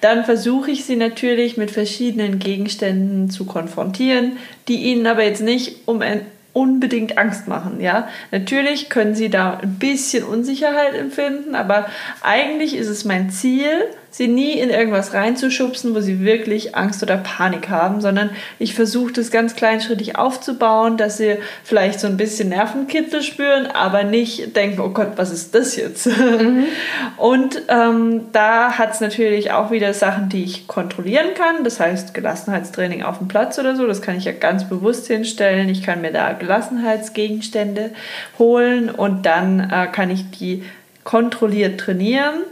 dann 0.00 0.24
versuche 0.24 0.70
ich 0.70 0.84
sie 0.84 0.94
natürlich 0.94 1.56
mit 1.56 1.72
verschiedenen 1.72 2.38
Gegenständen 2.38 3.30
zu 3.30 3.46
konfrontieren, 3.46 4.36
die 4.68 4.76
ihnen 4.76 5.08
aber 5.08 5.24
jetzt 5.24 5.42
nicht 5.42 5.88
um 5.88 6.04
unbedingt 6.52 7.18
Angst 7.18 7.48
machen, 7.48 7.80
ja. 7.80 8.06
Natürlich 8.30 8.90
können 8.90 9.16
sie 9.16 9.28
da 9.28 9.58
ein 9.60 9.80
bisschen 9.80 10.22
Unsicherheit 10.22 10.94
empfinden, 10.94 11.56
aber 11.56 11.88
eigentlich 12.20 12.76
ist 12.76 12.88
es 12.88 13.04
mein 13.04 13.30
Ziel, 13.30 13.86
sie 14.12 14.28
nie 14.28 14.52
in 14.52 14.68
irgendwas 14.68 15.14
reinzuschubsen, 15.14 15.94
wo 15.94 16.00
sie 16.00 16.20
wirklich 16.20 16.76
Angst 16.76 17.02
oder 17.02 17.16
Panik 17.16 17.70
haben, 17.70 18.02
sondern 18.02 18.28
ich 18.58 18.74
versuche 18.74 19.14
das 19.14 19.30
ganz 19.30 19.56
kleinschrittig 19.56 20.16
aufzubauen, 20.16 20.98
dass 20.98 21.16
sie 21.16 21.38
vielleicht 21.64 21.98
so 21.98 22.08
ein 22.08 22.18
bisschen 22.18 22.50
Nervenkitzel 22.50 23.22
spüren, 23.22 23.66
aber 23.66 24.04
nicht 24.04 24.54
denken, 24.54 24.80
oh 24.80 24.90
Gott, 24.90 25.12
was 25.16 25.32
ist 25.32 25.54
das 25.54 25.76
jetzt? 25.76 26.06
Mhm. 26.06 26.66
Und 27.16 27.62
ähm, 27.68 28.26
da 28.32 28.76
hat 28.76 28.92
es 28.92 29.00
natürlich 29.00 29.50
auch 29.50 29.70
wieder 29.70 29.94
Sachen, 29.94 30.28
die 30.28 30.44
ich 30.44 30.68
kontrollieren 30.68 31.28
kann. 31.34 31.64
Das 31.64 31.80
heißt 31.80 32.12
Gelassenheitstraining 32.12 33.02
auf 33.02 33.16
dem 33.16 33.28
Platz 33.28 33.58
oder 33.58 33.76
so, 33.76 33.86
das 33.86 34.02
kann 34.02 34.18
ich 34.18 34.26
ja 34.26 34.32
ganz 34.32 34.68
bewusst 34.68 35.06
hinstellen. 35.06 35.70
Ich 35.70 35.82
kann 35.82 36.02
mir 36.02 36.12
da 36.12 36.34
Gelassenheitsgegenstände 36.34 37.92
holen 38.38 38.90
und 38.90 39.24
dann 39.24 39.70
äh, 39.70 39.86
kann 39.90 40.10
ich 40.10 40.30
die 40.30 40.64
kontrolliert 41.02 41.80
trainieren 41.80 42.42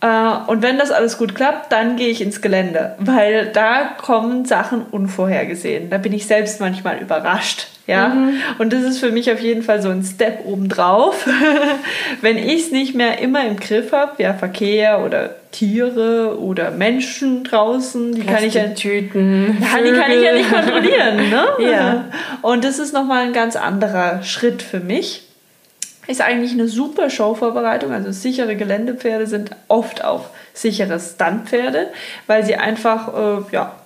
und 0.00 0.62
wenn 0.62 0.78
das 0.78 0.92
alles 0.92 1.18
gut 1.18 1.34
klappt, 1.34 1.72
dann 1.72 1.96
gehe 1.96 2.08
ich 2.08 2.20
ins 2.20 2.40
Gelände, 2.40 2.94
weil 2.98 3.46
da 3.52 3.96
kommen 4.00 4.44
Sachen 4.44 4.82
unvorhergesehen. 4.82 5.90
Da 5.90 5.98
bin 5.98 6.12
ich 6.12 6.26
selbst 6.26 6.60
manchmal 6.60 6.98
überrascht. 6.98 7.66
Ja, 7.88 8.08
mhm. 8.08 8.34
und 8.58 8.74
das 8.74 8.82
ist 8.82 8.98
für 8.98 9.10
mich 9.10 9.32
auf 9.32 9.40
jeden 9.40 9.62
Fall 9.62 9.80
so 9.80 9.88
ein 9.88 10.02
Step 10.04 10.44
obendrauf. 10.44 11.26
wenn 12.20 12.36
ich 12.36 12.66
es 12.66 12.70
nicht 12.70 12.94
mehr 12.94 13.18
immer 13.18 13.46
im 13.46 13.56
Griff 13.56 13.92
habe, 13.92 14.22
ja, 14.22 14.34
Verkehr 14.34 15.02
oder 15.02 15.36
Tiere 15.52 16.38
oder 16.38 16.70
Menschen 16.70 17.44
draußen, 17.44 18.14
die 18.14 18.24
kann 18.24 18.44
ich 18.44 18.54
ja 18.54 18.68
Tüten, 18.68 19.56
ja, 19.58 19.82
die 19.82 19.98
kann 19.98 20.12
ich 20.12 20.22
ja 20.22 20.32
nicht 20.34 20.52
kontrollieren, 20.52 21.30
ne? 21.30 21.46
ja. 21.72 22.04
Und 22.42 22.62
das 22.62 22.78
ist 22.78 22.92
nochmal 22.92 23.24
ein 23.24 23.32
ganz 23.32 23.56
anderer 23.56 24.22
Schritt 24.22 24.60
für 24.60 24.80
mich. 24.80 25.27
Ist 26.08 26.20
eigentlich 26.20 26.52
eine 26.52 26.66
super 26.66 27.10
Showvorbereitung. 27.10 27.92
Also 27.92 28.10
sichere 28.10 28.56
Geländepferde 28.56 29.26
sind 29.26 29.50
oft 29.68 30.02
auch 30.02 30.30
sichere 30.54 30.98
Stuntpferde, 30.98 31.88
weil 32.26 32.44
sie 32.44 32.56
einfach 32.56 33.14
äh, 33.14 33.42
ja, 33.52 33.76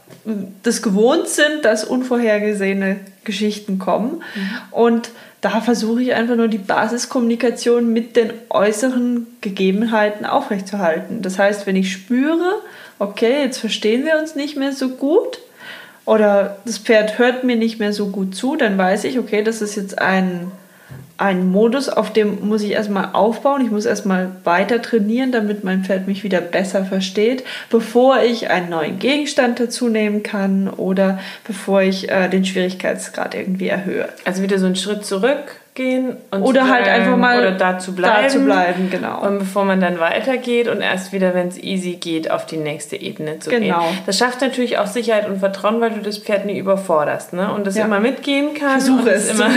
das 0.62 0.82
gewohnt 0.82 1.28
sind, 1.28 1.64
dass 1.64 1.84
unvorhergesehene 1.84 3.00
Geschichten 3.24 3.78
kommen. 3.78 4.22
Mhm. 4.34 4.50
Und 4.70 5.10
da 5.40 5.60
versuche 5.60 6.00
ich 6.00 6.14
einfach 6.14 6.36
nur 6.36 6.46
die 6.46 6.58
Basiskommunikation 6.58 7.92
mit 7.92 8.14
den 8.14 8.32
äußeren 8.48 9.26
Gegebenheiten 9.40 10.24
aufrechtzuerhalten. 10.24 11.22
Das 11.22 11.38
heißt, 11.38 11.66
wenn 11.66 11.74
ich 11.74 11.92
spüre, 11.92 12.60
okay, 13.00 13.42
jetzt 13.42 13.58
verstehen 13.58 14.04
wir 14.04 14.18
uns 14.18 14.36
nicht 14.36 14.56
mehr 14.56 14.72
so 14.72 14.90
gut 14.90 15.40
oder 16.04 16.58
das 16.64 16.78
Pferd 16.78 17.18
hört 17.18 17.42
mir 17.42 17.56
nicht 17.56 17.80
mehr 17.80 17.92
so 17.92 18.06
gut 18.06 18.36
zu, 18.36 18.54
dann 18.54 18.78
weiß 18.78 19.02
ich, 19.04 19.18
okay, 19.18 19.42
das 19.42 19.60
ist 19.60 19.74
jetzt 19.74 19.98
ein 19.98 20.52
einen 21.18 21.52
Modus, 21.52 21.88
auf 21.88 22.12
dem 22.12 22.48
muss 22.48 22.62
ich 22.62 22.72
erstmal 22.72 23.10
aufbauen. 23.12 23.64
Ich 23.64 23.70
muss 23.70 23.84
erstmal 23.84 24.32
weiter 24.42 24.82
trainieren, 24.82 25.30
damit 25.30 25.62
mein 25.62 25.84
Pferd 25.84 26.08
mich 26.08 26.24
wieder 26.24 26.40
besser 26.40 26.84
versteht, 26.84 27.44
bevor 27.70 28.22
ich 28.22 28.50
einen 28.50 28.70
neuen 28.70 28.98
Gegenstand 28.98 29.60
dazu 29.60 29.88
nehmen 29.88 30.22
kann 30.24 30.68
oder 30.68 31.20
bevor 31.46 31.82
ich 31.82 32.10
äh, 32.10 32.28
den 32.28 32.44
Schwierigkeitsgrad 32.44 33.34
irgendwie 33.36 33.68
erhöhe. 33.68 34.08
Also 34.24 34.42
wieder 34.42 34.58
so 34.58 34.66
einen 34.66 34.76
Schritt 34.76 35.04
zurück 35.04 35.61
gehen 35.74 36.18
und 36.30 36.42
oder 36.42 36.68
halt 36.68 36.86
einfach 36.86 37.16
mal 37.16 37.38
oder 37.38 37.52
da 37.52 37.78
zu 37.78 37.94
bleiben, 37.94 38.24
da 38.24 38.28
zu 38.28 38.40
bleiben 38.40 38.90
genau. 38.90 39.22
Und 39.26 39.38
bevor 39.38 39.64
man 39.64 39.80
dann 39.80 39.98
weitergeht 39.98 40.68
und 40.68 40.82
erst 40.82 41.12
wieder, 41.12 41.34
wenn 41.34 41.48
es 41.48 41.58
easy 41.58 41.94
geht, 41.94 42.30
auf 42.30 42.44
die 42.44 42.58
nächste 42.58 42.96
Ebene 42.96 43.38
zu 43.38 43.48
genau. 43.48 43.80
gehen. 43.80 43.98
Das 44.04 44.18
schafft 44.18 44.42
natürlich 44.42 44.76
auch 44.78 44.86
Sicherheit 44.86 45.26
und 45.26 45.38
Vertrauen, 45.38 45.80
weil 45.80 45.92
du 45.92 46.00
das 46.00 46.18
Pferd 46.18 46.44
nie 46.44 46.58
überforderst, 46.58 47.32
ne? 47.32 47.52
Und 47.54 47.66
das 47.66 47.76
ja. 47.76 47.86
immer 47.86 48.00
mitgehen 48.00 48.52
kann. 48.52 48.80
Versuche 48.80 49.12
es 49.12 49.30
immer. 49.30 49.48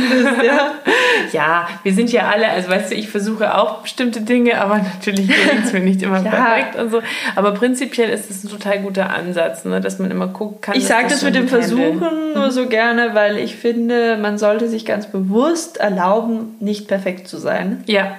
ja. 0.44 0.72
ja, 1.34 1.68
wir 1.84 1.94
sind 1.94 2.12
ja 2.12 2.30
alle, 2.30 2.50
also 2.50 2.70
weißt 2.70 2.92
du, 2.92 2.96
ich 2.96 3.10
versuche 3.10 3.58
auch 3.58 3.82
bestimmte 3.82 4.22
Dinge, 4.22 4.62
aber 4.62 4.78
natürlich 4.78 5.28
gelingt 5.28 5.66
es 5.66 5.74
mir 5.74 5.82
nicht 5.82 6.02
immer 6.02 6.20
ja. 6.24 6.32
perfekt 6.32 6.78
und 6.78 6.92
so. 6.92 7.02
Aber 7.36 7.52
prinzipiell 7.52 8.10
ist 8.10 8.30
es 8.30 8.44
ein 8.44 8.50
total 8.50 8.80
guter 8.80 9.10
Ansatz, 9.10 9.66
ne? 9.66 9.82
dass 9.82 10.00
man 10.00 10.12
immer 10.12 10.28
guckt, 10.28 10.62
kann 10.62 10.78
Ich 10.78 10.86
sage 10.86 11.04
das, 11.04 11.16
das 11.16 11.24
mit 11.24 11.36
dem 11.36 11.50
Versuchen 11.50 12.34
nur 12.34 12.52
so 12.52 12.68
gerne, 12.68 13.12
weil 13.14 13.38
ich 13.38 13.58
finde, 13.58 14.18
man 14.18 14.38
sollte 14.38 14.70
sich 14.70 14.86
ganz 14.86 15.08
bewusst 15.08 15.78
erlauben, 15.78 16.05
erlauben, 16.06 16.56
nicht 16.60 16.88
perfekt 16.88 17.28
zu 17.28 17.38
sein. 17.38 17.84
Ja. 17.88 18.18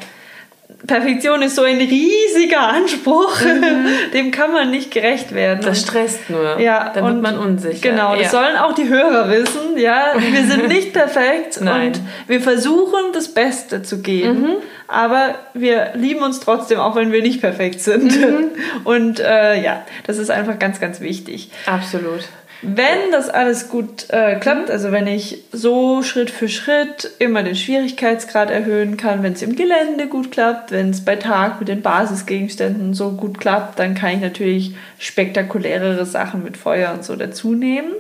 Perfektion 0.86 1.42
ist 1.42 1.56
so 1.56 1.62
ein 1.62 1.78
riesiger 1.78 2.60
Anspruch, 2.60 3.40
mhm. 3.40 3.86
dem 4.12 4.30
kann 4.30 4.52
man 4.52 4.70
nicht 4.70 4.90
gerecht 4.90 5.32
werden. 5.32 5.64
Das 5.64 5.80
stresst 5.80 6.28
nur. 6.28 6.60
Ja, 6.60 6.90
dann 6.92 7.04
wird 7.04 7.22
man 7.22 7.38
unsicher. 7.38 7.90
Genau, 7.90 8.14
das 8.14 8.24
ja. 8.24 8.30
sollen 8.30 8.56
auch 8.56 8.74
die 8.74 8.88
Hörer 8.88 9.30
wissen. 9.30 9.78
Ja, 9.78 10.12
wir 10.18 10.44
sind 10.44 10.68
nicht 10.68 10.92
perfekt 10.92 11.60
Nein. 11.60 11.88
und 11.88 12.00
wir 12.26 12.40
versuchen 12.40 13.12
das 13.14 13.32
Beste 13.32 13.82
zu 13.82 14.02
geben, 14.02 14.42
mhm. 14.42 14.56
aber 14.86 15.36
wir 15.54 15.92
lieben 15.94 16.22
uns 16.22 16.40
trotzdem, 16.40 16.78
auch 16.78 16.94
wenn 16.94 17.10
wir 17.10 17.22
nicht 17.22 17.40
perfekt 17.40 17.80
sind. 17.80 18.20
Mhm. 18.20 18.50
Und 18.84 19.20
äh, 19.20 19.60
ja, 19.60 19.84
das 20.06 20.18
ist 20.18 20.30
einfach 20.30 20.58
ganz, 20.58 20.80
ganz 20.80 21.00
wichtig. 21.00 21.50
Absolut. 21.66 22.24
Wenn 22.62 23.12
das 23.12 23.28
alles 23.28 23.68
gut 23.68 24.08
äh, 24.10 24.36
klappt, 24.36 24.70
also 24.70 24.90
wenn 24.90 25.06
ich 25.06 25.44
so 25.52 26.02
Schritt 26.02 26.30
für 26.30 26.48
Schritt 26.48 27.10
immer 27.18 27.42
den 27.42 27.54
Schwierigkeitsgrad 27.54 28.50
erhöhen 28.50 28.96
kann, 28.96 29.22
wenn 29.22 29.34
es 29.34 29.42
im 29.42 29.56
Gelände 29.56 30.06
gut 30.06 30.32
klappt, 30.32 30.70
wenn 30.70 30.90
es 30.90 31.04
bei 31.04 31.16
Tag 31.16 31.58
mit 31.60 31.68
den 31.68 31.82
Basisgegenständen 31.82 32.94
so 32.94 33.12
gut 33.12 33.38
klappt, 33.38 33.78
dann 33.78 33.94
kann 33.94 34.14
ich 34.14 34.20
natürlich 34.20 34.74
spektakulärere 34.98 36.06
Sachen 36.06 36.42
mit 36.42 36.56
Feuer 36.56 36.92
und 36.94 37.04
so 37.04 37.14
dazu 37.16 37.54
nehmen. 37.54 37.92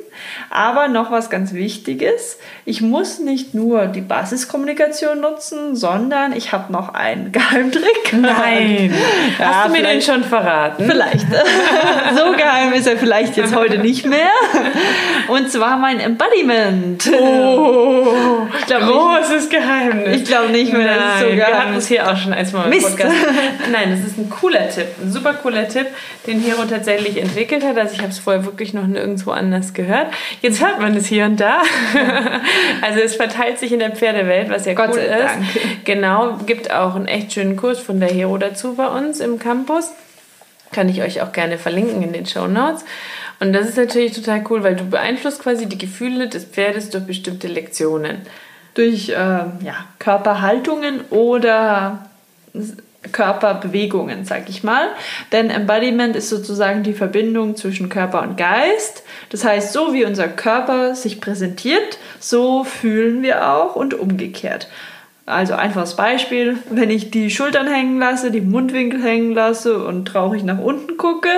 Aber 0.48 0.88
noch 0.88 1.10
was 1.10 1.28
ganz 1.28 1.52
Wichtiges, 1.52 2.38
ich 2.64 2.80
muss 2.80 3.18
nicht 3.18 3.52
nur 3.54 3.86
die 3.86 4.00
Basiskommunikation 4.00 5.20
nutzen, 5.20 5.76
sondern 5.76 6.32
ich 6.32 6.52
habe 6.52 6.72
noch 6.72 6.94
einen 6.94 7.32
Geheimtrick. 7.36 8.12
Nein, 8.12 8.94
ja, 9.38 9.46
hast 9.46 9.68
du 9.68 9.72
mir 9.72 9.82
den 9.82 10.00
schon 10.00 10.24
verraten? 10.24 10.86
Vielleicht. 10.86 11.26
so 12.16 12.32
geheim 12.32 12.72
ist 12.72 12.86
er 12.86 12.96
vielleicht 12.96 13.36
jetzt 13.36 13.54
heute 13.54 13.78
nicht 13.78 14.06
mehr. 14.06 14.30
Und 15.28 15.50
zwar 15.50 15.76
mein 15.76 16.00
Embodiment. 16.00 17.10
Oh, 17.12 18.46
ich 18.58 18.66
glaub 18.66 18.82
großes 18.82 19.42
nicht, 19.42 19.50
Geheimnis. 19.50 20.16
Ich 20.16 20.24
glaube 20.24 20.50
nicht 20.50 20.72
mehr, 20.72 20.86
Nein, 20.86 20.98
dass 20.98 21.14
es 21.22 21.30
so 21.30 21.36
Wir 21.36 21.46
hatten 21.46 21.74
es 21.74 21.88
hier 21.88 22.10
auch 22.10 22.16
schon 22.16 22.32
einmal 22.32 22.72
im 22.72 22.82
Podcast. 22.82 23.14
Nein, 23.72 23.90
das 23.90 24.10
ist 24.10 24.18
ein 24.18 24.30
cooler 24.30 24.68
Tipp, 24.68 24.86
ein 25.02 25.12
super 25.12 25.34
cooler 25.34 25.68
Tipp, 25.68 25.86
den 26.26 26.40
Hero 26.40 26.64
tatsächlich 26.64 27.20
entwickelt 27.20 27.64
hat. 27.64 27.76
Also 27.76 27.94
ich 27.94 28.00
habe 28.00 28.10
es 28.10 28.18
vorher 28.18 28.44
wirklich 28.44 28.74
noch 28.74 28.86
nirgendwo 28.86 29.32
anders 29.32 29.74
gehört. 29.74 30.08
Jetzt 30.42 30.62
hört 30.62 30.80
man 30.80 30.96
es 30.96 31.06
hier 31.06 31.24
und 31.24 31.40
da. 31.40 31.62
also 32.82 33.00
es 33.00 33.16
verteilt 33.16 33.58
sich 33.58 33.72
in 33.72 33.80
der 33.80 33.90
Pferdewelt, 33.90 34.48
was 34.48 34.66
ja 34.66 34.74
Gott 34.74 34.90
cool 34.90 34.98
ist. 34.98 35.10
Dank. 35.10 35.84
Genau, 35.84 36.38
gibt 36.46 36.70
auch 36.72 36.94
einen 36.94 37.06
echt 37.06 37.32
schönen 37.32 37.56
Kurs 37.56 37.80
von 37.80 38.00
der 38.00 38.08
Hero 38.08 38.38
dazu 38.38 38.74
bei 38.74 38.86
uns 38.86 39.20
im 39.20 39.38
Campus. 39.38 39.92
Kann 40.72 40.88
ich 40.88 41.02
euch 41.02 41.22
auch 41.22 41.32
gerne 41.32 41.58
verlinken 41.58 42.02
in 42.02 42.12
den 42.12 42.26
Show 42.26 42.46
Notes. 42.46 42.84
Und 43.38 43.52
das 43.52 43.68
ist 43.68 43.76
natürlich 43.76 44.12
total 44.12 44.44
cool, 44.50 44.62
weil 44.62 44.76
du 44.76 44.84
beeinflusst 44.84 45.40
quasi 45.42 45.66
die 45.66 45.78
Gefühle 45.78 46.28
des 46.28 46.44
Pferdes 46.44 46.90
durch 46.90 47.04
bestimmte 47.04 47.48
Lektionen. 47.48 48.18
Durch 48.74 49.10
äh, 49.10 49.14
ja, 49.14 49.84
Körperhaltungen 49.98 51.00
oder 51.10 52.06
Körperbewegungen, 53.12 54.24
sag 54.24 54.48
ich 54.48 54.62
mal. 54.62 54.88
Denn 55.32 55.50
Embodiment 55.50 56.16
ist 56.16 56.28
sozusagen 56.28 56.82
die 56.82 56.92
Verbindung 56.92 57.56
zwischen 57.56 57.88
Körper 57.88 58.22
und 58.22 58.36
Geist. 58.36 59.02
Das 59.30 59.44
heißt, 59.44 59.72
so 59.72 59.92
wie 59.92 60.04
unser 60.04 60.28
Körper 60.28 60.94
sich 60.94 61.20
präsentiert, 61.20 61.98
so 62.20 62.64
fühlen 62.64 63.22
wir 63.22 63.48
auch 63.50 63.76
und 63.76 63.94
umgekehrt. 63.94 64.68
Also 65.26 65.54
einfaches 65.54 65.96
Beispiel, 65.96 66.58
wenn 66.70 66.88
ich 66.88 67.10
die 67.10 67.30
Schultern 67.30 67.66
hängen 67.66 67.98
lasse, 67.98 68.30
die 68.30 68.40
Mundwinkel 68.40 69.02
hängen 69.02 69.32
lasse 69.32 69.84
und 69.84 70.06
traurig 70.06 70.44
nach 70.44 70.58
unten 70.58 70.96
gucke, 70.96 71.28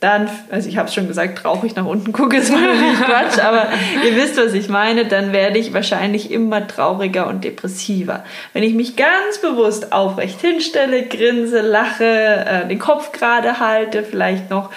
dann, 0.00 0.28
also 0.50 0.68
ich 0.68 0.76
habe 0.76 0.88
es 0.88 0.94
schon 0.94 1.08
gesagt, 1.08 1.38
traurig 1.38 1.74
nach 1.74 1.86
unten 1.86 2.12
gucke, 2.12 2.36
ist 2.36 2.50
nicht 2.50 3.04
Quatsch, 3.04 3.38
aber 3.38 3.68
ihr 4.04 4.14
wisst, 4.14 4.36
was 4.36 4.52
ich 4.52 4.68
meine, 4.68 5.06
dann 5.06 5.32
werde 5.32 5.58
ich 5.58 5.72
wahrscheinlich 5.72 6.30
immer 6.30 6.66
trauriger 6.66 7.26
und 7.26 7.44
depressiver. 7.44 8.24
Wenn 8.52 8.62
ich 8.62 8.74
mich 8.74 8.96
ganz 8.96 9.38
bewusst 9.40 9.92
aufrecht 9.92 10.40
hinstelle, 10.40 11.06
grinse, 11.06 11.62
lache, 11.62 12.04
äh, 12.04 12.68
den 12.68 12.78
Kopf 12.78 13.12
gerade 13.12 13.58
halte, 13.58 14.02
vielleicht 14.02 14.50
noch 14.50 14.70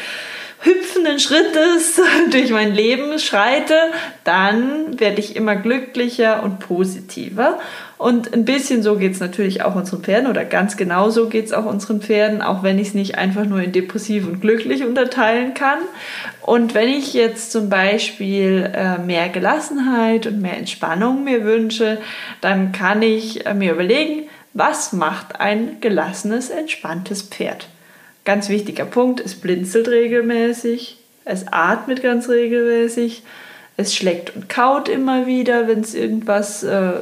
hüpfenden 0.61 1.19
Schrittes 1.19 1.99
durch 2.31 2.51
mein 2.51 2.73
Leben 2.73 3.19
schreite, 3.19 3.75
dann 4.23 4.99
werde 4.99 5.19
ich 5.19 5.35
immer 5.35 5.55
glücklicher 5.55 6.43
und 6.43 6.59
positiver. 6.59 7.59
Und 7.99 8.33
ein 8.33 8.45
bisschen 8.45 8.81
so 8.81 8.95
geht 8.95 9.11
es 9.11 9.19
natürlich 9.19 9.61
auch 9.61 9.75
unseren 9.75 10.01
Pferden 10.01 10.29
oder 10.29 10.45
ganz 10.45 10.77
genau 10.77 11.09
so 11.09 11.27
geht 11.27 11.47
es 11.47 11.51
auch 11.51 11.65
unseren 11.65 12.01
Pferden, 12.01 12.41
auch 12.41 12.63
wenn 12.63 12.79
ich 12.79 12.87
es 12.87 12.93
nicht 12.93 13.17
einfach 13.17 13.43
nur 13.43 13.61
in 13.61 13.73
depressiv 13.73 14.25
und 14.25 14.39
glücklich 14.39 14.85
unterteilen 14.85 15.53
kann. 15.53 15.79
Und 16.41 16.73
wenn 16.73 16.87
ich 16.87 17.13
jetzt 17.13 17.51
zum 17.51 17.67
Beispiel 17.67 18.71
äh, 18.73 18.99
mehr 18.99 19.27
Gelassenheit 19.27 20.27
und 20.27 20.41
mehr 20.41 20.55
Entspannung 20.55 21.25
mir 21.25 21.43
wünsche, 21.43 21.97
dann 22.39 22.71
kann 22.71 23.01
ich 23.01 23.45
äh, 23.45 23.53
mir 23.53 23.73
überlegen, 23.73 24.29
was 24.53 24.93
macht 24.93 25.41
ein 25.41 25.81
gelassenes, 25.81 26.49
entspanntes 26.49 27.23
Pferd? 27.23 27.67
Ganz 28.23 28.47
wichtiger 28.47 28.85
Punkt, 28.85 29.19
es 29.19 29.35
blinzelt 29.35 29.89
regelmäßig, 29.89 30.99
es 31.25 31.47
atmet 31.51 32.01
ganz 32.01 32.29
regelmäßig, 32.29 33.23
Es 33.79 33.95
schlägt 33.95 34.35
und 34.35 34.49
kaut 34.49 34.89
immer 34.89 35.25
wieder, 35.25 35.69
wenn 35.69 35.79
es 35.79 35.95
irgendwas 35.95 36.63
äh, 36.63 36.95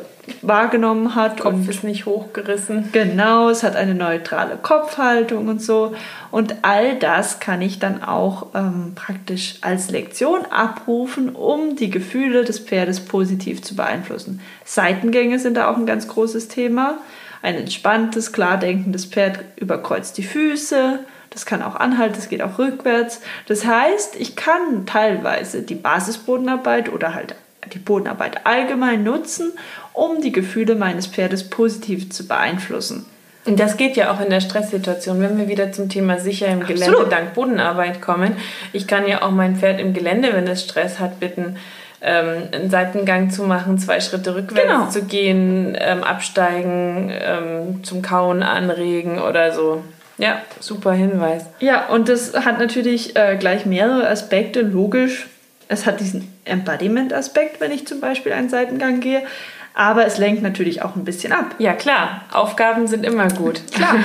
wahrgenommen 0.43 1.15
hat. 1.15 1.39
Kopf 1.39 1.53
und 1.55 1.67
ist 1.67 1.83
nicht 1.83 2.05
hochgerissen. 2.05 2.89
Genau, 2.91 3.49
es 3.49 3.63
hat 3.63 3.75
eine 3.75 3.95
neutrale 3.95 4.57
Kopfhaltung 4.57 5.47
und 5.47 5.59
so. 5.59 5.95
Und 6.29 6.57
all 6.61 6.93
das 6.99 7.39
kann 7.39 7.63
ich 7.63 7.79
dann 7.79 8.03
auch 8.03 8.53
ähm, 8.53 8.91
praktisch 8.93 9.55
als 9.61 9.89
Lektion 9.89 10.45
abrufen, 10.51 11.29
um 11.29 11.75
die 11.75 11.89
Gefühle 11.89 12.43
des 12.43 12.59
Pferdes 12.59 12.99
positiv 12.99 13.63
zu 13.63 13.75
beeinflussen. 13.75 14.39
Seitengänge 14.63 15.39
sind 15.39 15.57
da 15.57 15.71
auch 15.71 15.77
ein 15.77 15.87
ganz 15.87 16.07
großes 16.07 16.47
Thema. 16.47 16.99
Ein 17.41 17.55
entspanntes, 17.55 18.33
klar 18.33 18.59
denkendes 18.59 19.05
Pferd 19.05 19.39
überkreuzt 19.55 20.19
die 20.19 20.23
Füße. 20.23 20.99
Das 21.37 21.45
kann 21.45 21.61
auch 21.61 21.75
anhalten, 21.75 22.15
das 22.15 22.29
geht 22.29 22.41
auch 22.41 22.57
rückwärts. 22.57 23.21
Das 23.45 23.63
heißt, 23.63 24.15
ich 24.15 24.35
kann 24.35 24.87
teilweise 24.87 25.61
die 25.61 25.75
Basisbodenarbeit 25.75 26.91
oder 26.91 27.13
halt 27.13 27.35
die 27.71 27.77
Bodenarbeit 27.77 28.47
allgemein 28.47 29.03
nutzen, 29.03 29.51
um 29.93 30.19
die 30.19 30.31
Gefühle 30.31 30.73
meines 30.73 31.05
Pferdes 31.05 31.47
positiv 31.47 32.11
zu 32.11 32.27
beeinflussen. 32.27 33.05
Und 33.45 33.59
das 33.59 33.77
geht 33.77 33.97
ja 33.97 34.11
auch 34.11 34.19
in 34.19 34.31
der 34.31 34.41
Stresssituation, 34.41 35.21
wenn 35.21 35.37
wir 35.37 35.47
wieder 35.47 35.71
zum 35.71 35.89
Thema 35.89 36.17
sicher 36.17 36.47
im 36.47 36.61
Gelände 36.61 36.87
Absolut. 36.87 37.11
dank 37.11 37.35
Bodenarbeit 37.35 38.01
kommen. 38.01 38.35
Ich 38.73 38.87
kann 38.87 39.07
ja 39.07 39.21
auch 39.21 39.29
mein 39.29 39.57
Pferd 39.57 39.79
im 39.79 39.93
Gelände, 39.93 40.33
wenn 40.33 40.47
es 40.47 40.63
Stress 40.63 40.99
hat, 40.99 41.19
bitten, 41.19 41.57
ähm, 42.01 42.47
einen 42.51 42.71
Seitengang 42.71 43.29
zu 43.29 43.43
machen, 43.43 43.77
zwei 43.77 44.01
Schritte 44.01 44.33
rückwärts 44.33 44.67
genau. 44.67 44.89
zu 44.89 45.03
gehen, 45.03 45.77
ähm, 45.79 46.03
absteigen, 46.03 47.11
ähm, 47.13 47.83
zum 47.83 48.01
Kauen 48.01 48.41
anregen 48.41 49.19
oder 49.19 49.53
so. 49.53 49.83
Ja, 50.17 50.41
super 50.59 50.93
Hinweis. 50.93 51.45
Ja, 51.59 51.87
und 51.87 52.09
das 52.09 52.33
hat 52.33 52.59
natürlich 52.59 53.15
äh, 53.15 53.37
gleich 53.37 53.65
mehrere 53.65 54.09
Aspekte. 54.09 54.61
Logisch, 54.61 55.27
es 55.67 55.85
hat 55.85 55.99
diesen 55.99 56.33
Embodiment-Aspekt, 56.45 57.59
wenn 57.59 57.71
ich 57.71 57.87
zum 57.87 57.99
Beispiel 57.99 58.31
einen 58.31 58.49
Seitengang 58.49 58.99
gehe. 58.99 59.23
Aber 59.73 60.07
es 60.07 60.17
lenkt 60.17 60.41
natürlich 60.41 60.81
auch 60.81 60.95
ein 60.95 61.05
bisschen 61.05 61.31
ab. 61.31 61.53
Ja, 61.59 61.73
klar. 61.73 62.25
Aufgaben 62.31 62.87
sind 62.87 63.05
immer 63.05 63.27
gut. 63.27 63.61
Klar. 63.71 63.95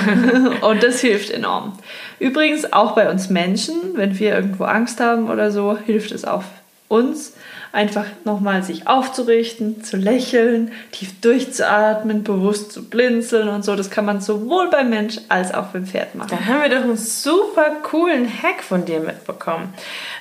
Und 0.61 0.83
das 0.83 0.99
hilft 0.99 1.31
enorm. 1.31 1.79
Übrigens 2.19 2.71
auch 2.71 2.93
bei 2.93 3.09
uns 3.09 3.29
Menschen, 3.29 3.75
wenn 3.95 4.19
wir 4.19 4.35
irgendwo 4.35 4.65
Angst 4.65 4.99
haben 4.99 5.31
oder 5.31 5.49
so, 5.49 5.75
hilft 5.83 6.11
es 6.11 6.25
auch 6.25 6.43
uns, 6.89 7.33
einfach 7.73 8.05
nochmal 8.23 8.61
sich 8.61 8.87
aufzurichten, 8.87 9.83
zu 9.83 9.97
lächeln, 9.97 10.71
tief 10.91 11.19
durchzuatmen, 11.21 12.23
bewusst 12.23 12.71
zu 12.71 12.87
blinzeln 12.87 13.49
und 13.49 13.65
so. 13.65 13.75
Das 13.75 13.89
kann 13.89 14.05
man 14.05 14.21
sowohl 14.21 14.69
beim 14.69 14.91
Mensch 14.91 15.17
als 15.27 15.53
auch 15.53 15.65
beim 15.67 15.87
Pferd 15.87 16.13
machen. 16.13 16.29
Da 16.29 16.45
haben 16.45 16.61
wir 16.61 16.69
doch 16.69 16.83
einen 16.83 16.97
super 16.97 17.71
coolen 17.81 18.25
Hack 18.25 18.63
von 18.63 18.85
dir 18.85 18.99
mitbekommen. 18.99 19.73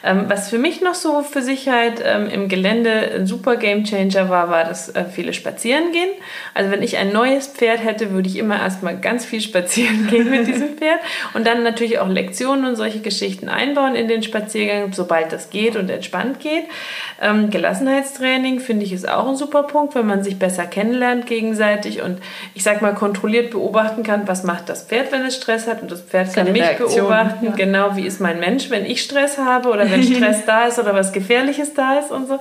Ähm, 0.04 0.24
was 0.28 0.48
für 0.48 0.58
mich 0.58 0.80
noch 0.80 0.94
so 0.94 1.22
für 1.22 1.42
Sicherheit 1.42 2.02
ähm, 2.04 2.28
im 2.28 2.48
Gelände 2.48 2.90
ein 3.14 3.26
super 3.26 3.56
Game 3.56 3.84
Changer 3.84 4.28
war, 4.28 4.50
war 4.50 4.64
das 4.64 4.88
äh, 4.88 5.04
viele 5.04 5.32
spazieren 5.32 5.92
gehen. 5.92 6.10
Also 6.54 6.70
wenn 6.70 6.82
ich 6.82 6.96
ein 6.96 7.12
neues 7.12 7.46
Pferd 7.46 7.84
hätte, 7.84 8.10
würde 8.10 8.28
ich 8.28 8.36
immer 8.36 8.58
erstmal 8.58 8.96
ganz 8.98 9.24
viel 9.24 9.40
spazieren 9.40 10.06
gehen 10.10 10.30
mit 10.30 10.46
diesem 10.46 10.76
Pferd 10.76 11.00
und 11.34 11.46
dann 11.46 11.62
natürlich 11.62 11.98
auch 11.98 12.08
Lektionen 12.08 12.64
und 12.64 12.76
solche 12.76 13.00
Geschichten 13.00 13.48
einbauen 13.48 13.94
in 13.94 14.08
den 14.08 14.22
Spaziergang, 14.22 14.92
sobald 14.92 15.32
das 15.32 15.50
geht 15.50 15.76
und 15.76 15.88
entspannt 15.88 16.40
geht. 16.40 16.64
Ähm, 17.20 17.50
Gelassenheitstraining 17.50 18.60
finde 18.60 18.84
ich 18.84 18.92
ist 18.92 19.08
auch 19.08 19.28
ein 19.28 19.36
super 19.36 19.62
Punkt, 19.64 19.94
wenn 19.94 20.06
man 20.06 20.24
sich 20.24 20.38
besser 20.38 20.64
kennenlernt 20.64 21.26
gegenseitig 21.26 22.02
und 22.02 22.18
ich 22.54 22.64
sag 22.64 22.82
mal 22.82 22.94
kontrolliert 22.94 23.50
beobachten 23.50 24.02
kann, 24.02 24.26
was 24.26 24.42
macht 24.42 24.68
das 24.68 24.82
Pferd, 24.82 25.12
wenn 25.12 25.24
es 25.24 25.36
Stress 25.36 25.68
hat 25.68 25.82
und 25.82 25.90
das 25.90 26.00
Pferd 26.02 26.32
kann 26.34 26.50
mich 26.50 26.62
Reaktion, 26.62 26.90
beobachten, 26.90 27.46
ja. 27.46 27.52
genau 27.52 27.96
wie 27.96 28.06
ist 28.06 28.20
mein 28.20 28.40
Mensch, 28.40 28.70
wenn 28.70 28.84
ich 28.84 29.02
Stress 29.02 29.38
habe 29.38 29.68
oder 29.68 29.91
wenn 29.92 30.02
Stress 30.02 30.44
da 30.46 30.66
ist 30.66 30.78
oder 30.78 30.94
was 30.94 31.12
Gefährliches 31.12 31.74
da 31.74 31.98
ist 31.98 32.10
und 32.10 32.26
so, 32.26 32.38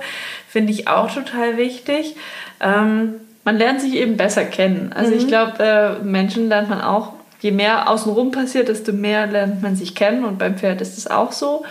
finde 0.48 0.72
ich 0.72 0.88
auch 0.88 1.12
total 1.12 1.56
wichtig. 1.56 2.16
Ähm, 2.60 3.14
man 3.44 3.58
lernt 3.58 3.80
sich 3.80 3.94
eben 3.94 4.16
besser 4.16 4.44
kennen. 4.44 4.92
Also 4.94 5.12
mhm. 5.12 5.18
ich 5.18 5.26
glaube, 5.26 5.62
äh, 5.62 6.04
Menschen 6.04 6.48
lernt 6.48 6.68
man 6.68 6.80
auch, 6.80 7.12
je 7.40 7.50
mehr 7.50 7.88
außenrum 7.88 8.30
passiert, 8.30 8.68
desto 8.68 8.92
mehr 8.92 9.26
lernt 9.26 9.62
man 9.62 9.76
sich 9.76 9.94
kennen 9.94 10.24
und 10.24 10.38
beim 10.38 10.56
Pferd 10.56 10.80
ist 10.80 10.96
es 10.96 11.08
auch 11.08 11.32
so. 11.32 11.64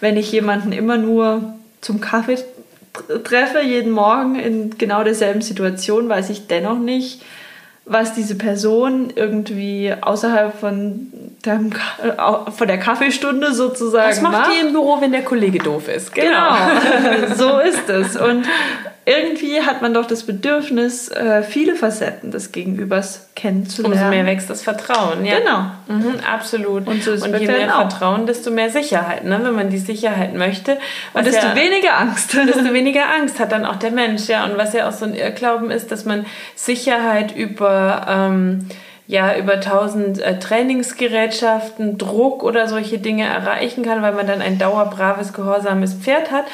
Wenn 0.00 0.16
ich 0.16 0.32
jemanden 0.32 0.72
immer 0.72 0.96
nur 0.96 1.54
zum 1.80 2.00
Kaffee 2.00 2.38
treffe, 3.24 3.60
jeden 3.60 3.92
Morgen 3.92 4.36
in 4.36 4.78
genau 4.78 5.04
derselben 5.04 5.42
Situation, 5.42 6.08
weiß 6.08 6.30
ich 6.30 6.46
dennoch 6.46 6.78
nicht, 6.78 7.22
was 7.88 8.14
diese 8.14 8.36
Person 8.36 9.10
irgendwie 9.14 9.94
außerhalb 10.00 10.58
von, 10.58 11.08
dem, 11.44 11.70
von 12.56 12.68
der 12.68 12.78
Kaffeestunde 12.78 13.54
sozusagen 13.54 14.22
macht. 14.22 14.32
Was 14.34 14.40
macht 14.40 14.50
die 14.52 14.66
im 14.66 14.72
Büro, 14.72 15.00
wenn 15.00 15.12
der 15.12 15.24
Kollege 15.24 15.58
doof 15.58 15.88
ist? 15.88 16.14
Genau, 16.14 16.56
genau. 17.02 17.34
so 17.34 17.58
ist 17.58 17.88
es. 17.88 18.16
Und 18.16 18.44
irgendwie 19.08 19.62
hat 19.62 19.80
man 19.80 19.94
doch 19.94 20.06
das 20.06 20.24
Bedürfnis, 20.24 21.08
äh, 21.08 21.42
viele 21.42 21.74
Facetten 21.74 22.30
des 22.30 22.52
Gegenübers 22.52 23.30
kennenzulernen. 23.34 23.98
Umso 23.98 24.10
mehr 24.10 24.26
wächst 24.26 24.50
das 24.50 24.62
Vertrauen, 24.62 25.24
ja. 25.24 25.38
Genau. 25.38 25.70
Mhm, 25.88 26.20
absolut. 26.30 26.86
Und, 26.86 27.02
so 27.02 27.12
und 27.12 27.38
je 27.38 27.46
mehr 27.46 27.74
auch. 27.74 27.88
Vertrauen, 27.88 28.26
desto 28.26 28.50
mehr 28.50 28.68
Sicherheit. 28.68 29.24
Ne? 29.24 29.40
Wenn 29.42 29.54
man 29.54 29.70
die 29.70 29.78
Sicherheit 29.78 30.34
möchte. 30.34 30.76
Und 31.14 31.26
desto 31.26 31.46
ja, 31.46 31.56
weniger 31.56 31.98
Angst. 31.98 32.34
Desto 32.48 32.72
weniger 32.74 33.08
Angst 33.08 33.40
hat 33.40 33.52
dann 33.52 33.64
auch 33.64 33.76
der 33.76 33.92
Mensch, 33.92 34.28
ja. 34.28 34.44
Und 34.44 34.58
was 34.58 34.74
ja 34.74 34.88
auch 34.88 34.92
so 34.92 35.06
ein 35.06 35.14
Irrglauben 35.14 35.70
ist, 35.70 35.90
dass 35.90 36.04
man 36.04 36.26
Sicherheit 36.54 37.34
über... 37.34 38.06
Ähm, 38.08 38.68
ja 39.08 39.38
über 39.38 39.58
tausend 39.58 40.20
äh, 40.20 40.38
Trainingsgerätschaften, 40.38 41.96
Druck 41.96 42.44
oder 42.44 42.68
solche 42.68 42.98
Dinge 42.98 43.24
erreichen 43.24 43.82
kann, 43.82 44.02
weil 44.02 44.12
man 44.12 44.26
dann 44.26 44.42
ein 44.42 44.58
dauerbraves, 44.58 45.32
gehorsames 45.32 45.94
Pferd 45.94 46.30
hat. 46.30 46.44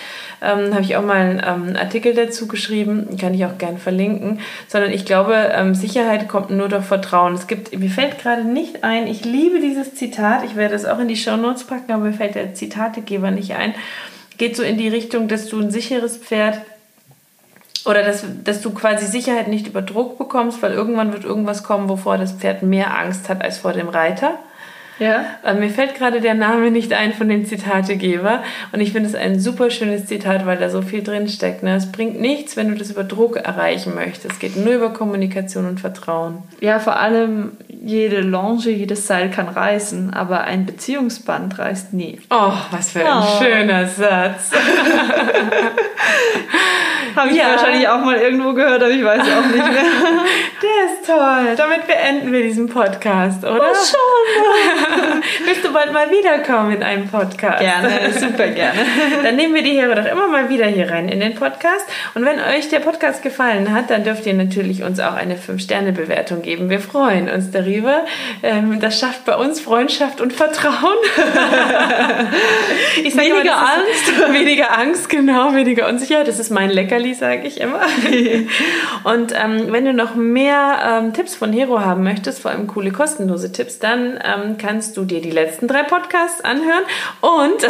Ähm, 0.40 0.73
Habe 0.73 0.83
ich 0.83 0.97
auch 0.97 1.03
mal 1.03 1.17
einen 1.17 1.43
ähm, 1.45 1.77
Artikel 1.77 2.14
dazu 2.14 2.47
geschrieben, 2.47 3.17
kann 3.21 3.35
ich 3.35 3.45
auch 3.45 3.59
gern 3.59 3.77
verlinken. 3.77 4.38
Sondern 4.69 4.93
ich 4.93 5.05
glaube, 5.05 5.35
ähm, 5.53 5.75
Sicherheit 5.75 6.29
kommt 6.29 6.51
nur 6.51 6.69
durch 6.69 6.85
Vertrauen. 6.85 7.35
Es 7.35 7.49
gibt, 7.49 7.77
mir 7.77 7.90
fällt 7.90 8.21
gerade 8.21 8.45
nicht 8.45 8.85
ein, 8.85 9.09
ich 9.09 9.25
liebe 9.25 9.59
dieses 9.59 9.97
Zitat, 9.97 10.45
ich 10.45 10.55
werde 10.55 10.77
es 10.77 10.87
auch 10.87 11.01
in 11.01 11.09
die 11.09 11.17
Show 11.17 11.37
Notes 11.37 11.64
packen, 11.64 11.90
aber 11.90 12.05
mir 12.05 12.12
fällt 12.12 12.37
der 12.37 12.55
Zitategeber 12.55 13.33
nicht 13.33 13.57
ein. 13.57 13.75
Geht 14.38 14.57
so 14.57 14.62
in 14.62 14.79
die 14.79 14.88
Richtung, 14.88 15.27
dass 15.27 15.49
du 15.49 15.61
ein 15.61 15.73
sicheres 15.73 16.19
Pferd 16.19 16.61
oder 17.85 18.03
dass, 18.03 18.25
dass 18.44 18.61
du 18.61 18.70
quasi 18.70 19.07
Sicherheit 19.07 19.49
nicht 19.49 19.66
über 19.66 19.83
Druck 19.83 20.18
bekommst, 20.18 20.62
weil 20.62 20.73
irgendwann 20.73 21.12
wird 21.12 21.25
irgendwas 21.25 21.62
kommen, 21.62 21.88
wovor 21.88 22.18
das 22.18 22.33
Pferd 22.33 22.62
mehr 22.62 22.97
Angst 22.99 23.29
hat 23.29 23.42
als 23.42 23.59
vor 23.59 23.73
dem 23.73 23.88
Reiter. 23.88 24.38
Ja. 24.99 25.25
Äh, 25.44 25.55
mir 25.55 25.70
fällt 25.70 25.97
gerade 25.97 26.20
der 26.20 26.35
Name 26.35 26.70
nicht 26.70 26.92
ein 26.92 27.12
von 27.12 27.29
dem 27.29 27.44
Zitategeber. 27.44 28.42
Und 28.73 28.81
ich 28.81 28.92
finde 28.92 29.09
es 29.09 29.14
ein 29.14 29.40
super 29.40 29.70
schönes 29.70 30.07
Zitat, 30.07 30.47
weil 30.47 30.59
da 30.59 30.70
so 30.70 30.83
viel 30.83 31.03
drinsteckt. 31.03 31.62
Ne? 31.62 31.75
Es 31.75 31.90
bringt 31.90 32.20
nichts, 32.20 32.57
wenn 32.57 32.68
du 32.68 32.77
das 32.77 32.90
über 32.90 33.05
Druck 33.05 33.37
erreichen 33.37 33.94
möchtest. 33.94 34.33
Es 34.33 34.38
geht 34.38 34.57
nur 34.57 34.75
über 34.75 34.92
Kommunikation 34.92 35.66
und 35.66 35.81
Vertrauen. 35.81 36.42
Ja, 36.61 36.79
vor 36.79 37.01
allem 37.01 37.53
jede 37.85 38.20
Longe, 38.23 38.70
jedes 38.70 39.07
Seil 39.07 39.31
kann 39.31 39.49
reißen, 39.49 40.14
aber 40.14 40.44
ein 40.44 40.64
Beziehungsband 40.64 41.59
reißt 41.59 41.92
nie. 41.92 42.18
Oh, 42.31 42.53
was 42.70 42.92
für 42.92 43.01
ein 43.01 43.23
oh. 43.23 43.42
schöner 43.42 43.87
Satz. 43.87 44.53
Habe 47.14 47.31
ich 47.31 47.37
ja. 47.37 47.51
wahrscheinlich 47.51 47.87
auch 47.87 48.01
mal 48.01 48.16
irgendwo 48.16 48.55
gehört, 48.55 48.83
aber 48.83 48.90
ich 48.90 49.05
weiß 49.05 49.20
auch 49.20 49.47
nicht 49.47 49.57
mehr. 49.57 49.85
Der 50.62 50.87
ist 50.87 51.07
toll. 51.07 51.55
Damit 51.57 51.87
beenden 51.87 52.33
wir 52.33 52.42
diesen 52.42 52.68
Podcast, 52.68 53.44
oder? 53.44 53.70
Oh, 53.70 53.75
schon. 53.75 55.23
Willst 55.47 55.64
du 55.64 55.73
bald 55.73 55.92
mal 55.92 56.11
wiederkommen 56.11 56.73
in 56.73 56.83
einem 56.83 57.07
Podcast? 57.07 57.61
Gerne, 57.61 58.11
super 58.18 58.49
gerne. 58.49 58.81
Dann 59.23 59.37
nehmen 59.37 59.55
wir 59.55 59.62
die 59.62 59.81
Hörer 59.81 59.94
doch 59.94 60.11
immer 60.11 60.27
mal 60.27 60.49
wieder 60.49 60.66
hier 60.66 60.90
rein 60.90 61.09
in 61.09 61.20
den 61.20 61.37
Podcast. 61.37 61.87
Und 62.14 62.25
wenn 62.25 62.40
euch 62.40 62.68
der 62.70 62.81
Podcast 62.81 63.23
gefallen 63.23 63.73
hat, 63.73 63.90
dann 63.90 64.03
dürft 64.03 64.27
ihr 64.27 64.35
natürlich 64.35 64.83
uns 64.83 64.99
auch 64.99 65.14
eine 65.14 65.37
5-Sterne-Bewertung 65.37 66.42
geben. 66.42 66.68
Wir 66.68 66.81
freuen 66.81 67.29
uns 67.29 67.53
darüber. 67.53 67.74
Ähm, 68.43 68.81
das 68.81 68.99
schafft 68.99 69.25
bei 69.25 69.37
uns 69.37 69.61
Freundschaft 69.61 70.21
und 70.21 70.33
Vertrauen. 70.33 70.97
weniger 72.97 73.57
mal, 73.57 73.79
Angst. 73.79 74.33
weniger 74.33 74.79
Angst, 74.79 75.09
genau, 75.09 75.55
weniger 75.55 75.89
Unsicherheit. 75.89 76.29
Das 76.29 76.39
ist 76.39 76.51
mein 76.51 76.71
Leckerli, 76.71 77.15
sage 77.15 77.47
ich 77.47 77.61
immer. 77.61 77.81
Und 79.05 79.33
ähm, 79.33 79.67
wenn 79.73 79.85
du 79.85 79.93
noch 79.93 80.15
mehr 80.15 81.01
ähm, 81.03 81.13
Tipps 81.13 81.35
von 81.35 81.53
Hero 81.53 81.81
haben 81.81 82.03
möchtest, 82.03 82.41
vor 82.41 82.51
allem 82.51 82.67
coole 82.67 82.91
kostenlose 82.91 83.53
Tipps, 83.53 83.79
dann 83.79 84.19
ähm, 84.25 84.57
kannst 84.59 84.97
du 84.97 85.05
dir 85.05 85.21
die 85.21 85.31
letzten 85.31 85.69
drei 85.69 85.83
Podcasts 85.83 86.41
anhören 86.43 86.85
und 87.21 87.63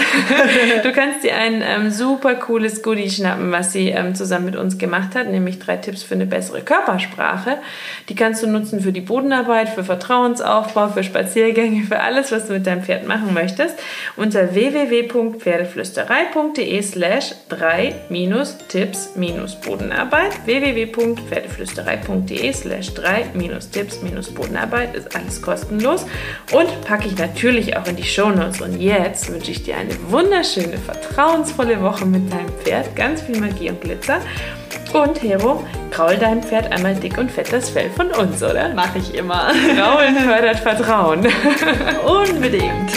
du 0.83 0.93
kannst 0.93 1.25
dir 1.25 1.37
ein 1.37 1.63
ähm, 1.63 1.91
super 1.91 2.35
cooles 2.35 2.83
Goodie 2.83 3.11
schnappen, 3.11 3.53
was 3.53 3.73
sie 3.73 3.89
ähm, 3.89 4.15
zusammen 4.15 4.47
mit 4.47 4.57
uns 4.57 4.79
gemacht 4.79 5.15
hat, 5.15 5.29
nämlich 5.29 5.59
drei 5.59 5.77
Tipps 5.77 6.03
für 6.03 6.15
eine 6.15 6.27
bessere 6.27 6.63
Körpersprache. 6.63 7.59
Die 8.09 8.15
kannst 8.15 8.43
du 8.43 8.47
nutzen 8.47 8.81
für 8.81 8.93
die 8.93 9.01
Bodenarbeit, 9.01 9.69
für 9.69 9.85
Vertrauensaufbau, 9.95 10.89
für 10.89 11.05
Spaziergänge, 11.05 11.85
für 11.85 12.01
alles, 12.01 12.33
was 12.33 12.49
du 12.49 12.55
mit 12.55 12.67
deinem 12.67 12.83
Pferd 12.83 13.07
machen 13.07 13.33
möchtest. 13.33 13.77
Unter 14.17 14.53
www.pferdeflüsterei.de 14.55 16.83
slash 16.83 17.35
3-Tipps-Bodenarbeit 17.49 20.33
www.pferdeflüsterei.de 20.47 22.53
slash 22.53 22.91
3-Tipps-Bodenarbeit 22.91 24.97
ist 24.97 25.15
alles 25.15 25.41
kostenlos 25.41 26.05
und 26.51 26.69
packe 26.85 27.07
ich 27.07 27.17
natürlich 27.17 27.77
auch 27.77 27.87
in 27.87 27.95
die 27.95 28.03
Shownotes. 28.03 28.63
Und 28.63 28.81
jetzt 28.81 29.33
wünsche 29.33 29.53
ich 29.53 29.63
dir 29.63 29.77
eine 29.77 29.95
wunderschöne, 30.09 30.79
vertrauensvolle 30.79 31.81
Woche 31.81 32.05
mit 32.05 32.33
deinem 32.33 32.51
Pferd. 32.65 32.97
Ganz 32.97 33.23
viel 33.23 33.39
Magie 33.39 33.71
und 33.71 33.81
Glitzer. 33.81 34.19
Und 34.93 35.23
Hero, 35.23 35.65
kraul 35.91 36.17
deinem 36.17 36.43
Pferd 36.43 36.71
einmal 36.73 36.95
dick 36.95 37.19
und 37.19 37.31
fett 37.31 37.53
das 37.53 37.71
Fell 37.71 37.91
von 37.91 38.11
uns, 38.13 38.43
oder? 38.43 38.73
Mache 38.75 38.99
ich 38.99 39.15
immer. 39.15 39.53
Kraulen 39.77 40.17
fördert 40.25 40.61
Vertrauen. 40.61 41.27
Unbedingt. 42.07 42.93